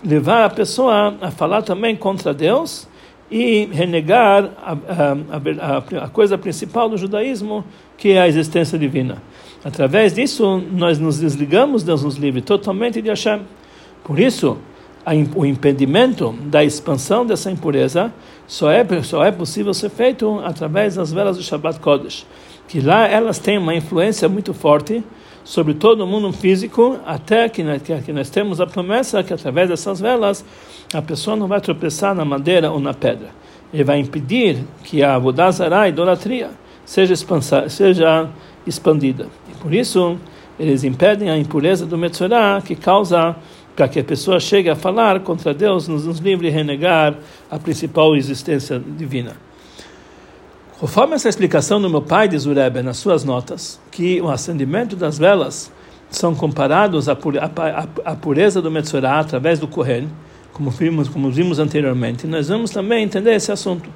levar 0.04 0.44
a 0.44 0.50
pessoa 0.50 1.16
a 1.20 1.32
falar 1.32 1.62
também 1.62 1.96
contra 1.96 2.32
Deus 2.32 2.87
e 3.30 3.68
renegar 3.72 4.50
a, 4.56 4.72
a, 4.72 5.76
a, 6.00 6.04
a, 6.04 6.08
coisa 6.08 6.38
principal 6.38 6.88
do 6.88 6.96
judaísmo, 6.96 7.64
que 7.96 8.12
é 8.12 8.22
a 8.22 8.28
existência 8.28 8.78
divina. 8.78 9.22
Através 9.64 10.14
disso, 10.14 10.62
nós 10.72 10.98
nos 10.98 11.18
desligamos, 11.18 11.82
Deus 11.82 12.02
nos 12.02 12.16
livre, 12.16 12.40
totalmente 12.40 13.02
de 13.02 13.08
Hashem. 13.08 13.42
Por 14.02 14.18
isso, 14.18 14.56
o 15.34 15.44
impedimento 15.44 16.34
da 16.44 16.64
expansão 16.64 17.24
dessa 17.24 17.50
impureza 17.50 18.12
só 18.46 18.70
é, 18.70 18.84
só 19.02 19.24
é 19.24 19.30
possível 19.30 19.74
ser 19.74 19.90
feito 19.90 20.38
através 20.40 20.94
das 20.94 21.12
velas 21.12 21.36
do 21.36 21.42
Shabbat 21.42 21.80
Kodesh, 21.80 22.26
que 22.68 22.80
lá 22.80 23.08
elas 23.08 23.38
têm 23.38 23.58
uma 23.58 23.74
influência 23.74 24.28
muito 24.28 24.54
forte 24.54 25.02
sobre 25.48 25.72
todo 25.72 26.02
o 26.02 26.06
mundo 26.06 26.30
físico, 26.30 27.00
até 27.06 27.48
que 27.48 27.62
nós, 27.62 27.80
que 27.80 28.12
nós 28.12 28.28
temos 28.28 28.60
a 28.60 28.66
promessa 28.66 29.22
que 29.22 29.32
através 29.32 29.70
dessas 29.70 29.98
velas 29.98 30.44
a 30.92 31.00
pessoa 31.00 31.36
não 31.36 31.48
vai 31.48 31.58
tropeçar 31.58 32.14
na 32.14 32.22
madeira 32.22 32.70
ou 32.70 32.78
na 32.78 32.92
pedra. 32.92 33.30
Ele 33.72 33.82
vai 33.82 33.98
impedir 33.98 34.58
que 34.84 35.02
a 35.02 35.18
Vodazara, 35.18 35.80
a 35.80 35.88
idolatria, 35.88 36.50
seja, 36.84 37.14
expansa, 37.14 37.66
seja 37.70 38.28
expandida. 38.66 39.26
E 39.50 39.56
por 39.56 39.72
isso, 39.72 40.18
eles 40.60 40.84
impedem 40.84 41.30
a 41.30 41.38
impureza 41.38 41.86
do 41.86 41.96
Metzorah, 41.96 42.60
que 42.60 42.74
causa 42.74 43.34
para 43.74 43.88
que 43.88 44.00
a 44.00 44.04
pessoa 44.04 44.38
chegue 44.38 44.68
a 44.68 44.76
falar 44.76 45.20
contra 45.20 45.54
Deus, 45.54 45.88
nos, 45.88 46.04
nos 46.04 46.18
livre 46.18 46.50
renegar 46.50 47.14
a 47.50 47.58
principal 47.58 48.14
existência 48.14 48.78
divina. 48.78 49.47
Conforme 50.78 51.16
essa 51.16 51.28
explicação 51.28 51.82
do 51.82 51.90
meu 51.90 52.00
pai, 52.00 52.28
diz 52.28 52.46
o 52.46 52.52
Rebbe, 52.52 52.82
nas 52.82 52.98
suas 52.98 53.24
notas, 53.24 53.80
que 53.90 54.20
o 54.20 54.28
acendimento 54.28 54.94
das 54.94 55.18
velas 55.18 55.72
são 56.08 56.36
comparados 56.36 57.08
à, 57.08 57.16
pureza 58.14 58.62
do 58.62 58.70
Metzorah 58.70 59.18
através 59.18 59.58
do 59.58 59.66
Kohen, 59.66 60.08
como 60.52 60.70
vimos, 60.70 61.08
como 61.08 61.32
vimos 61.32 61.58
anteriormente, 61.58 62.28
nós 62.28 62.46
vamos 62.46 62.70
também 62.70 63.02
entender 63.02 63.34
esse 63.34 63.50
assunto. 63.50 63.90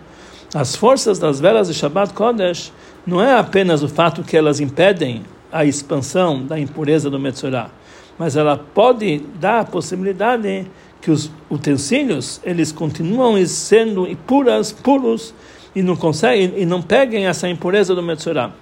As 0.52 0.74
forças 0.74 1.20
das 1.20 1.38
velas 1.38 1.68
de 1.68 1.74
Shabbat 1.74 2.14
Kodesh 2.14 2.72
não 3.06 3.22
é 3.22 3.38
apenas 3.38 3.84
o 3.84 3.88
fato 3.88 4.24
que 4.24 4.36
elas 4.36 4.58
impedem 4.58 5.22
a 5.52 5.64
expansão 5.64 6.44
da 6.44 6.58
impureza 6.58 7.08
do 7.08 7.18
Metzorah, 7.18 7.70
mas 8.18 8.34
ela 8.34 8.58
pode 8.58 9.18
dar 9.38 9.60
a 9.60 9.64
possibilidade 9.64 10.66
que 11.00 11.12
os 11.12 11.30
utensílios 11.48 12.40
eles 12.42 12.72
continuam 12.72 13.36
sendo 13.46 14.04
puras, 14.26 14.72
puros 14.72 15.32
e 15.74 15.82
não 15.82 15.96
conseguem 15.96 16.54
e 16.56 16.66
não 16.66 16.82
peguem 16.82 17.26
essa 17.26 17.48
impureza 17.48 17.94
do 17.94 18.02
Metzorah. 18.02 18.52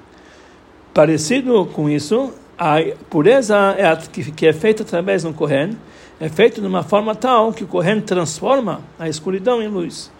Parecido 0.92 1.66
com 1.66 1.88
isso, 1.88 2.32
a 2.58 2.76
pureza 3.08 3.56
é 3.78 3.86
a, 3.86 3.96
que, 3.96 4.30
que 4.32 4.46
é 4.46 4.52
feita 4.52 4.82
através 4.82 5.22
do 5.22 5.32
Kohen 5.32 5.76
é 6.20 6.28
feito 6.28 6.60
de 6.60 6.66
uma 6.66 6.82
forma 6.82 7.14
tal 7.14 7.50
que 7.50 7.64
o 7.64 7.66
Kohen 7.66 8.02
transforma 8.02 8.82
a 8.98 9.08
escuridão 9.08 9.62
em 9.62 9.68
luz. 9.68 10.12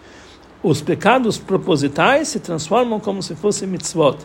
Os 0.63 0.81
pecados 0.81 1.37
propositais 1.37 2.27
se 2.27 2.39
transformam 2.39 2.99
como 2.99 3.21
se 3.21 3.35
fossem 3.35 3.67
mitzvot. 3.67 4.17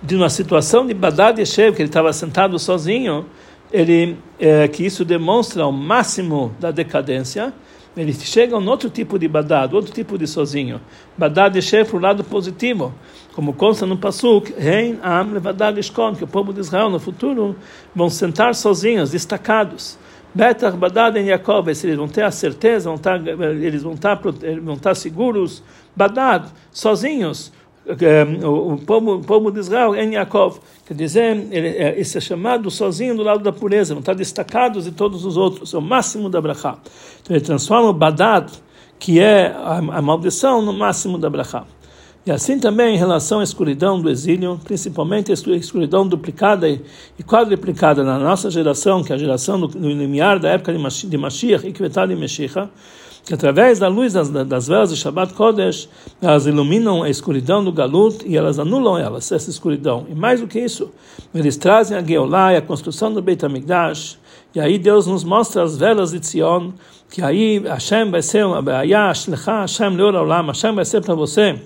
De 0.00 0.14
uma 0.14 0.30
situação 0.30 0.86
de 0.86 0.94
Badad 0.94 1.36
Yeshev, 1.36 1.74
que 1.74 1.82
ele 1.82 1.88
estava 1.88 2.12
sentado 2.12 2.56
sozinho, 2.56 3.26
ele, 3.72 4.16
é, 4.38 4.68
que 4.68 4.86
isso 4.86 5.04
demonstra 5.04 5.66
o 5.66 5.72
máximo 5.72 6.54
da 6.60 6.70
decadência, 6.70 7.52
ele 8.00 8.12
chega 8.12 8.54
a 8.54 8.58
um 8.58 8.68
outro 8.68 8.88
tipo 8.88 9.18
de 9.18 9.26
Badad, 9.26 9.74
outro 9.74 9.92
tipo 9.92 10.16
de 10.16 10.26
sozinho. 10.26 10.80
Badad 11.16 11.56
Yeshev 11.56 11.88
para 11.88 11.96
o 11.96 12.00
lado 12.00 12.24
positivo, 12.24 12.94
como 13.34 13.52
consta 13.52 13.84
no 13.86 13.96
Pasuk, 13.96 14.54
Rein 14.56 14.98
Am 15.02 15.32
Levadad 15.32 15.78
Ishkon, 15.78 16.14
que 16.14 16.24
o 16.24 16.26
povo 16.26 16.52
de 16.52 16.60
Israel 16.60 16.90
no 16.90 17.00
futuro 17.00 17.56
vão 17.94 18.08
sentar 18.08 18.54
sozinhos, 18.54 19.10
destacados. 19.10 19.98
Betach 20.34 20.76
Badad 20.76 21.16
em 21.16 21.26
Yaakov, 21.26 21.68
eles 21.68 21.96
vão 21.96 22.06
ter 22.06 22.22
a 22.22 22.30
certeza, 22.30 22.88
vão 22.88 22.96
estar, 22.96 23.20
eles 23.26 23.82
vão 23.82 23.94
estar, 23.94 24.20
vão 24.62 24.74
estar 24.74 24.94
seguros, 24.94 25.62
Badad, 25.96 26.46
sozinhos, 26.70 27.52
o, 28.44 28.74
o, 28.74 28.78
povo, 28.78 29.14
o 29.14 29.20
povo 29.20 29.50
de 29.50 29.60
Israel 29.60 29.94
em 29.94 30.14
Yaakov, 30.14 30.58
quer 30.86 30.94
dizer, 30.94 31.36
ele, 31.50 31.68
é, 31.68 31.98
esse 31.98 32.18
é 32.18 32.20
chamado 32.20 32.70
sozinho 32.70 33.16
do 33.16 33.22
lado 33.22 33.42
da 33.42 33.52
pureza, 33.52 33.94
vão 33.94 34.00
estar 34.00 34.14
destacados 34.14 34.84
de 34.84 34.92
todos 34.92 35.24
os 35.24 35.36
outros, 35.36 35.72
é 35.72 35.78
o 35.78 35.82
máximo 35.82 36.28
da 36.28 36.40
Brachá. 36.40 36.78
Então 37.22 37.34
ele 37.34 37.44
transforma 37.44 37.88
o 37.88 37.92
Badad, 37.92 38.50
que 38.98 39.20
é 39.20 39.46
a, 39.46 39.78
a 39.78 40.02
maldição, 40.02 40.60
no 40.60 40.72
máximo 40.72 41.16
da 41.16 41.30
Brachá. 41.30 41.64
E 42.26 42.30
assim 42.30 42.58
também 42.58 42.94
em 42.94 42.98
relação 42.98 43.40
à 43.40 43.42
escuridão 43.42 43.98
do 43.98 44.10
exílio, 44.10 44.60
principalmente 44.62 45.30
a 45.30 45.34
escuridão 45.34 46.06
duplicada 46.06 46.68
e 46.68 46.82
quadriplicada 47.26 48.04
na 48.04 48.18
nossa 48.18 48.50
geração, 48.50 49.02
que 49.02 49.12
é 49.12 49.14
a 49.14 49.18
geração 49.18 49.58
do, 49.58 49.68
do 49.68 49.88
limiar 49.88 50.38
da 50.38 50.50
época 50.50 50.74
de 50.74 51.16
Mashiach 51.16 51.66
e 51.66 51.72
Kvetad 51.72 52.12
de 52.12 52.20
Meshiach, 52.20 52.68
que 53.28 53.34
através 53.34 53.78
da 53.78 53.88
luz 53.88 54.14
das, 54.14 54.30
das 54.30 54.68
velas 54.68 54.88
de 54.88 54.96
Shabbat 54.96 55.34
Kodesh, 55.34 55.86
elas 56.22 56.46
iluminam 56.46 57.02
a 57.02 57.10
escuridão 57.10 57.62
do 57.62 57.70
Galut 57.70 58.26
e 58.26 58.38
elas 58.38 58.58
anulam 58.58 58.96
elas, 58.96 59.30
essa 59.30 59.50
escuridão. 59.50 60.06
E 60.08 60.14
mais 60.14 60.40
do 60.40 60.46
que 60.46 60.58
isso, 60.58 60.90
eles 61.34 61.58
trazem 61.58 61.98
a 61.98 62.02
Geolá 62.02 62.54
e 62.54 62.56
a 62.56 62.62
construção 62.62 63.12
do 63.12 63.20
Beit 63.20 63.44
HaMikdash, 63.44 64.18
e 64.54 64.58
aí 64.58 64.78
Deus 64.78 65.06
nos 65.06 65.24
mostra 65.24 65.62
as 65.62 65.76
velas 65.76 66.12
de 66.12 66.20
Tzion, 66.20 66.72
que 67.10 67.20
aí 67.20 67.58
Hashem 67.58 68.10
vai 68.10 68.22
ser, 68.22 68.46
Hashem 68.46 69.26
Hashem 70.46 70.74
vai 70.74 70.84
ser 70.86 71.02
para 71.02 71.14
você 71.14 71.60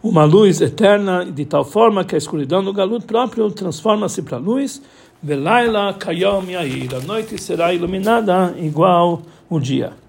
uma 0.00 0.22
luz 0.22 0.60
eterna, 0.60 1.24
de 1.24 1.44
tal 1.44 1.64
forma 1.64 2.04
que 2.04 2.14
a 2.14 2.18
escuridão 2.18 2.62
do 2.62 2.72
galuto 2.72 3.04
próprio 3.04 3.50
transforma-se 3.50 4.22
para 4.22 4.38
luz. 4.38 4.80
Velaila 5.20 5.92
kayom 5.94 6.44
yair. 6.48 6.94
A 6.94 7.00
noite 7.00 7.36
será 7.42 7.74
iluminada 7.74 8.54
igual 8.58 9.22
o 9.50 9.58
dia. 9.58 10.05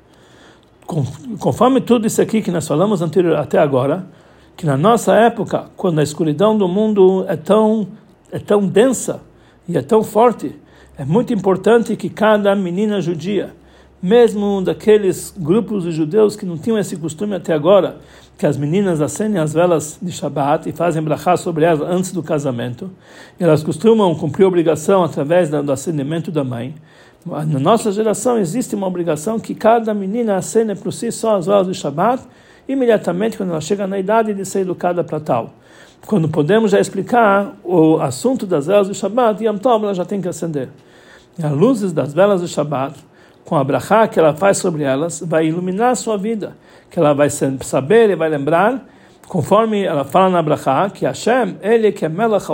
Conforme 0.88 1.82
tudo 1.82 2.08
isso 2.08 2.21
aqui 2.21 2.41
que 2.41 2.50
nós 2.50 2.65
falamos 2.65 3.02
anterior, 3.02 3.36
até 3.36 3.60
agora, 3.60 4.08
que 4.56 4.65
na 4.65 4.78
nossa 4.78 5.13
época, 5.13 5.65
quando 5.76 6.00
a 6.00 6.04
escuridão 6.04 6.58
do 6.58 6.65
mundo 6.65 7.26
é 7.28 7.36
tão, 7.36 7.89
é 8.32 8.39
tão 8.39 8.65
densa 8.65 9.21
e 9.67 9.78
é 9.78 9.82
tão 9.82 10.02
forte, 10.02 10.56
é 10.97 11.04
muito 11.04 11.34
importante 11.34 11.95
que 11.97 12.10
cada 12.10 12.56
menina 12.56 13.02
judia, 13.02 13.54
mesmo 14.02 14.62
daqueles 14.62 15.34
grupos 15.38 15.84
de 15.84 15.91
judeus 15.91 16.38
que 16.38 16.45
não 16.45 16.58
tinham 16.58 16.80
esse 16.80 16.95
costume 16.95 17.36
até 17.36 17.54
agora, 17.54 17.97
que 18.38 18.45
as 18.45 18.56
meninas 18.56 19.02
acendem 19.02 19.41
as 19.41 19.54
velas 19.54 19.97
de 20.02 20.12
Shabbat 20.12 20.69
e 20.69 20.71
fazem 20.71 21.04
brachá 21.04 21.36
sobre 21.36 21.65
elas 21.65 21.82
antes 21.82 22.13
do 22.13 22.23
casamento. 22.23 22.89
Elas 23.38 23.62
costumam 23.62 24.15
cumprir 24.15 24.45
a 24.45 24.47
obrigação 24.47 25.04
através 25.04 25.50
do 25.50 25.71
acendimento 25.71 26.32
da 26.32 26.43
mãe. 26.43 26.73
Na 27.28 27.60
nossa 27.60 27.92
geração 27.92 28.38
existe 28.38 28.76
uma 28.76 28.88
obrigação 28.88 29.40
que 29.40 29.54
cada 29.54 29.94
menina 29.94 30.38
acende 30.38 30.76
por 30.76 30.94
si 30.94 31.12
só 31.12 31.36
as 31.36 31.46
velas 31.46 31.68
de 31.68 31.74
Shabbat 31.74 32.24
imediatamente 32.68 33.38
quando 33.38 33.50
ela 33.50 33.62
chega 33.62 33.86
na 33.86 34.00
idade 34.00 34.34
de 34.34 34.46
ser 34.46 34.62
educada 34.62 35.04
para 35.04 35.20
tal. 35.20 35.54
Quando 36.06 36.30
podemos 36.30 36.72
já 36.72 36.80
explicar 36.80 37.56
o 37.63 37.98
assunto 37.98 38.46
das 38.46 38.68
velas 38.68 38.88
de 38.88 38.94
Shabbat, 38.94 39.44
Yom 39.44 39.58
Tov 39.58 39.84
ela 39.84 39.94
já 39.94 40.06
tem 40.06 40.22
que 40.22 40.28
acender. 40.28 40.70
E 41.38 41.46
as 41.46 41.52
luzes 41.52 41.92
das 41.92 42.13
velas 42.13 42.42
de 42.42 42.48
Shabbat 42.48 42.96
com 43.48 43.56
a 43.56 43.63
brachá 43.63 44.08
que 44.10 44.20
ela 44.20 44.34
faz 44.34 44.58
sobre 44.58 44.84
elas, 44.84 45.24
vai 45.26 45.48
iluminar 45.48 45.92
a 45.92 45.96
sua 45.96 46.18
vida, 46.18 46.58
que 46.92 47.00
ela 47.00 47.13
vai 47.13 47.30
saber 47.30 48.10
e 48.10 48.16
vai 48.16 48.28
lembrar, 48.28 48.86
conforme 49.26 49.84
ela 49.84 50.04
fala 50.04 50.30
na 50.30 50.42
brachá, 50.42 50.90
que 50.90 51.06
Hashem, 51.06 51.56
ele 51.62 51.94
que 51.94 52.04
é 52.04 52.10
Melech 52.10 52.46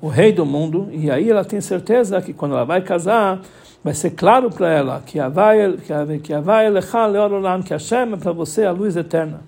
o 0.00 0.06
rei 0.06 0.30
do 0.30 0.46
mundo, 0.46 0.88
e 0.92 1.10
aí 1.10 1.28
ela 1.28 1.44
tem 1.44 1.60
certeza 1.60 2.22
que 2.22 2.32
quando 2.32 2.52
ela 2.52 2.64
vai 2.64 2.82
casar, 2.82 3.40
vai 3.86 3.94
ser 3.94 4.10
claro 4.10 4.50
para 4.50 4.68
ela 4.68 5.00
que 5.06 5.20
Havai 5.20 5.58
Lecha 5.68 6.98
que 7.64 7.72
Hashem 7.72 8.14
é 8.14 8.16
para 8.16 8.32
você 8.32 8.64
a 8.64 8.72
luz 8.72 8.96
eterna. 8.96 9.42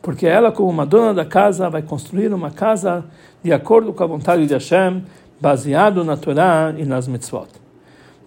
Porque 0.00 0.28
ela, 0.28 0.52
como 0.52 0.70
uma 0.70 0.86
dona 0.86 1.12
da 1.12 1.24
casa, 1.24 1.68
vai 1.68 1.82
construir 1.82 2.32
uma 2.32 2.52
casa 2.52 3.04
de 3.42 3.52
acordo 3.52 3.92
com 3.92 4.04
a 4.04 4.06
vontade 4.06 4.46
de 4.46 4.54
Hashem, 4.54 5.02
baseado 5.40 6.04
na 6.04 6.16
Torá 6.16 6.72
e 6.78 6.84
nas 6.84 7.08
mitzvot. 7.08 7.48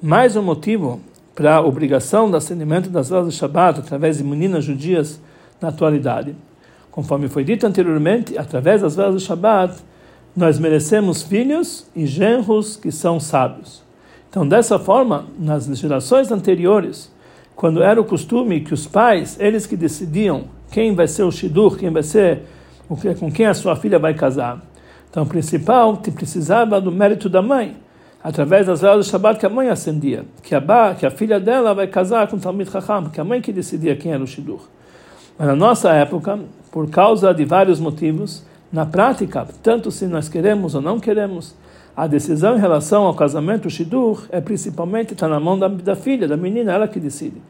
Mais 0.01 0.35
um 0.35 0.41
motivo 0.41 0.99
para 1.33 1.55
a 1.55 1.61
obrigação 1.61 2.29
do 2.29 2.35
acendimento 2.35 2.89
das 2.89 3.09
velas 3.09 3.27
do 3.27 3.31
Shabat 3.31 3.79
através 3.79 4.17
de 4.17 4.25
meninas 4.25 4.65
judias 4.65 5.21
na 5.61 5.69
atualidade. 5.69 6.35
Conforme 6.91 7.29
foi 7.29 7.45
dito 7.45 7.65
anteriormente, 7.65 8.37
através 8.37 8.81
das 8.81 8.97
velas 8.97 9.13
do 9.13 9.21
Shabat, 9.21 9.81
nós 10.35 10.59
merecemos 10.59 11.23
filhos 11.23 11.87
e 11.95 12.05
genros 12.05 12.75
que 12.75 12.91
são 12.91 13.17
sábios. 13.17 13.81
Então, 14.33 14.47
dessa 14.47 14.79
forma, 14.79 15.27
nas 15.37 15.67
gerações 15.77 16.31
anteriores, 16.31 17.13
quando 17.55 17.83
era 17.83 18.01
o 18.01 18.03
costume 18.03 18.61
que 18.61 18.73
os 18.73 18.87
pais, 18.87 19.37
eles 19.39 19.67
que 19.67 19.77
decidiam 19.77 20.45
quem 20.71 20.95
vai 20.95 21.07
ser 21.07 21.21
o 21.21 21.31
shidur, 21.31 21.77
quem 21.77 21.91
vai 21.91 22.01
ser, 22.01 22.41
com 23.19 23.31
quem 23.31 23.45
a 23.45 23.53
sua 23.53 23.75
filha 23.75 23.99
vai 23.99 24.15
casar. 24.15 24.59
Então, 25.07 25.21
o 25.21 25.27
principal 25.27 25.95
precisava 25.97 26.81
do 26.81 26.91
mérito 26.91 27.29
da 27.29 27.43
mãe 27.43 27.77
através 28.23 28.65
das 28.65 28.81
velas 28.81 29.05
do 29.05 29.11
Shabbat 29.11 29.39
que 29.39 29.45
a 29.45 29.49
mãe 29.49 29.69
acendia, 29.69 30.25
que 30.41 30.55
a, 30.55 30.59
ba, 30.59 30.95
que 30.95 31.05
a 31.05 31.11
filha 31.11 31.39
dela 31.39 31.71
vai 31.75 31.85
casar 31.85 32.27
com 32.27 32.39
Talmid 32.39 32.71
Chacham, 32.71 33.11
que 33.11 33.21
a 33.21 33.23
mãe 33.23 33.39
que 33.39 33.53
decidia 33.53 33.95
quem 33.95 34.13
era 34.13 34.23
o 34.23 34.25
Shidur. 34.25 34.61
Mas 35.37 35.47
na 35.47 35.55
nossa 35.55 35.91
época, 35.93 36.39
por 36.71 36.89
causa 36.89 37.31
de 37.35 37.45
vários 37.45 37.79
motivos, 37.79 38.43
na 38.71 38.83
prática, 38.83 39.47
tanto 39.61 39.91
se 39.91 40.07
nós 40.07 40.27
queremos 40.27 40.73
ou 40.73 40.81
não 40.81 40.99
queremos, 40.99 41.55
a 41.95 42.07
decisão 42.07 42.57
em 42.57 42.59
relação 42.59 43.03
ao 43.03 43.13
casamento 43.13 43.69
Shidur 43.69 44.25
é 44.31 44.41
principalmente 44.41 45.13
está 45.13 45.27
na 45.27 45.39
mão 45.39 45.57
da, 45.57 45.67
da 45.67 45.95
filha, 45.95 46.27
da 46.27 46.35
menina, 46.35 46.73
ela 46.73 46.87
que 46.87 46.99
decide. 46.99 47.41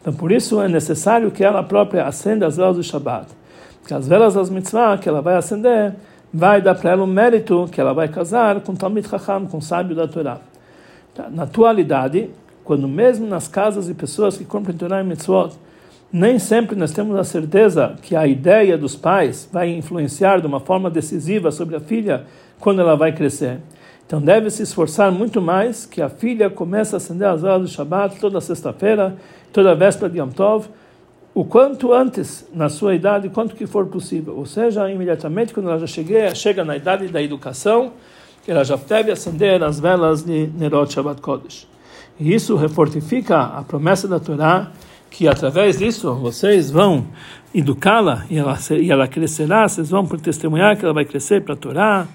Então, 0.00 0.12
por 0.12 0.30
isso 0.30 0.60
é 0.60 0.68
necessário 0.68 1.30
que 1.30 1.42
ela 1.42 1.62
própria 1.62 2.06
acenda 2.06 2.46
as 2.46 2.56
velas 2.56 2.76
do 2.76 2.82
Shabbat. 2.82 3.26
Que 3.86 3.94
as 3.94 4.06
velas 4.06 4.34
das 4.34 4.50
mitzvah 4.50 4.98
que 4.98 5.08
ela 5.08 5.20
vai 5.20 5.36
acender 5.36 5.94
vai 6.32 6.60
dar 6.60 6.74
para 6.74 6.92
ela 6.92 7.02
o 7.02 7.06
mérito 7.06 7.68
que 7.72 7.80
ela 7.80 7.92
vai 7.92 8.06
casar 8.08 8.60
com 8.60 8.74
Talmid 8.74 9.08
Chacham, 9.08 9.46
com 9.46 9.58
o 9.58 9.62
sábio 9.62 9.96
da 9.96 10.06
Torá. 10.06 10.38
Tá, 11.14 11.28
na 11.30 11.44
atualidade, 11.44 12.30
quando 12.62 12.86
mesmo 12.86 13.26
nas 13.26 13.48
casas 13.48 13.86
de 13.86 13.94
pessoas 13.94 14.36
que 14.36 14.44
cumprem 14.44 14.76
Torah 14.76 15.00
e 15.00 15.04
Mitzvot, 15.04 15.54
nem 16.12 16.38
sempre 16.38 16.76
nós 16.76 16.92
temos 16.92 17.16
a 17.16 17.24
certeza 17.24 17.96
que 18.02 18.14
a 18.14 18.26
ideia 18.26 18.78
dos 18.78 18.94
pais 18.94 19.48
vai 19.52 19.70
influenciar 19.70 20.40
de 20.40 20.46
uma 20.46 20.60
forma 20.60 20.88
decisiva 20.88 21.50
sobre 21.50 21.76
a 21.76 21.80
filha 21.80 22.24
quando 22.60 22.80
ela 22.80 22.96
vai 22.96 23.12
crescer. 23.12 23.58
Então 24.08 24.22
deve 24.22 24.50
se 24.50 24.62
esforçar 24.62 25.12
muito 25.12 25.38
mais 25.38 25.84
que 25.84 26.00
a 26.00 26.08
filha 26.08 26.48
comece 26.48 26.94
a 26.94 26.96
acender 26.96 27.28
as 27.28 27.42
velas 27.42 27.60
do 27.60 27.68
Shabbat 27.68 28.18
toda 28.18 28.40
sexta-feira, 28.40 29.14
toda 29.52 29.74
véspera 29.74 30.10
de 30.10 30.18
Yom 30.18 30.30
Tov, 30.30 30.66
o 31.34 31.44
quanto 31.44 31.92
antes 31.92 32.48
na 32.54 32.70
sua 32.70 32.94
idade, 32.94 33.28
quanto 33.28 33.54
que 33.54 33.66
for 33.66 33.84
possível. 33.84 34.34
Ou 34.34 34.46
seja, 34.46 34.90
imediatamente 34.90 35.52
quando 35.52 35.68
ela 35.68 35.78
já 35.78 35.86
chegue, 35.86 36.34
chega 36.34 36.64
na 36.64 36.74
idade 36.74 37.06
da 37.08 37.22
educação, 37.22 37.92
ela 38.46 38.64
já 38.64 38.76
deve 38.76 39.12
acender 39.12 39.62
as 39.62 39.78
velas 39.78 40.24
de 40.24 40.46
Nerot 40.56 40.90
Shabbat 40.90 41.20
Kodesh. 41.20 41.68
E 42.18 42.32
isso 42.32 42.56
refortifica 42.56 43.38
a 43.38 43.62
promessa 43.62 44.08
da 44.08 44.18
Torá 44.18 44.72
que 45.10 45.28
através 45.28 45.78
disso 45.78 46.14
vocês 46.14 46.70
vão 46.70 47.06
educá-la 47.54 48.24
e 48.30 48.38
ela, 48.38 48.58
e 48.70 48.90
ela 48.90 49.06
crescerá, 49.06 49.68
vocês 49.68 49.90
vão 49.90 50.06
testemunhar 50.06 50.78
que 50.78 50.84
ela 50.84 50.94
vai 50.94 51.04
crescer 51.04 51.42
para 51.42 51.52
a 51.52 51.56
Torá, 51.56 52.08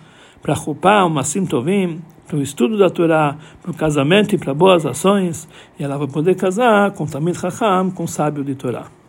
para 0.43 0.53
a 0.53 1.05
uma 1.05 1.23
Tovim, 1.47 2.01
para 2.27 2.37
o 2.37 2.41
estudo 2.41 2.77
da 2.77 2.89
Torá, 2.89 3.37
para 3.61 3.71
o 3.71 3.73
casamento 3.73 4.35
e 4.35 4.37
para 4.37 4.53
boas 4.53 4.85
ações, 4.85 5.47
e 5.79 5.83
ela 5.83 5.97
vai 5.97 6.07
poder 6.07 6.35
casar 6.35 6.91
com 6.91 7.07
Tamid 7.07 7.37
Chacham, 7.37 7.89
com 7.89 8.05
sábio 8.05 8.43
de 8.43 8.53
Torá. 8.53 9.02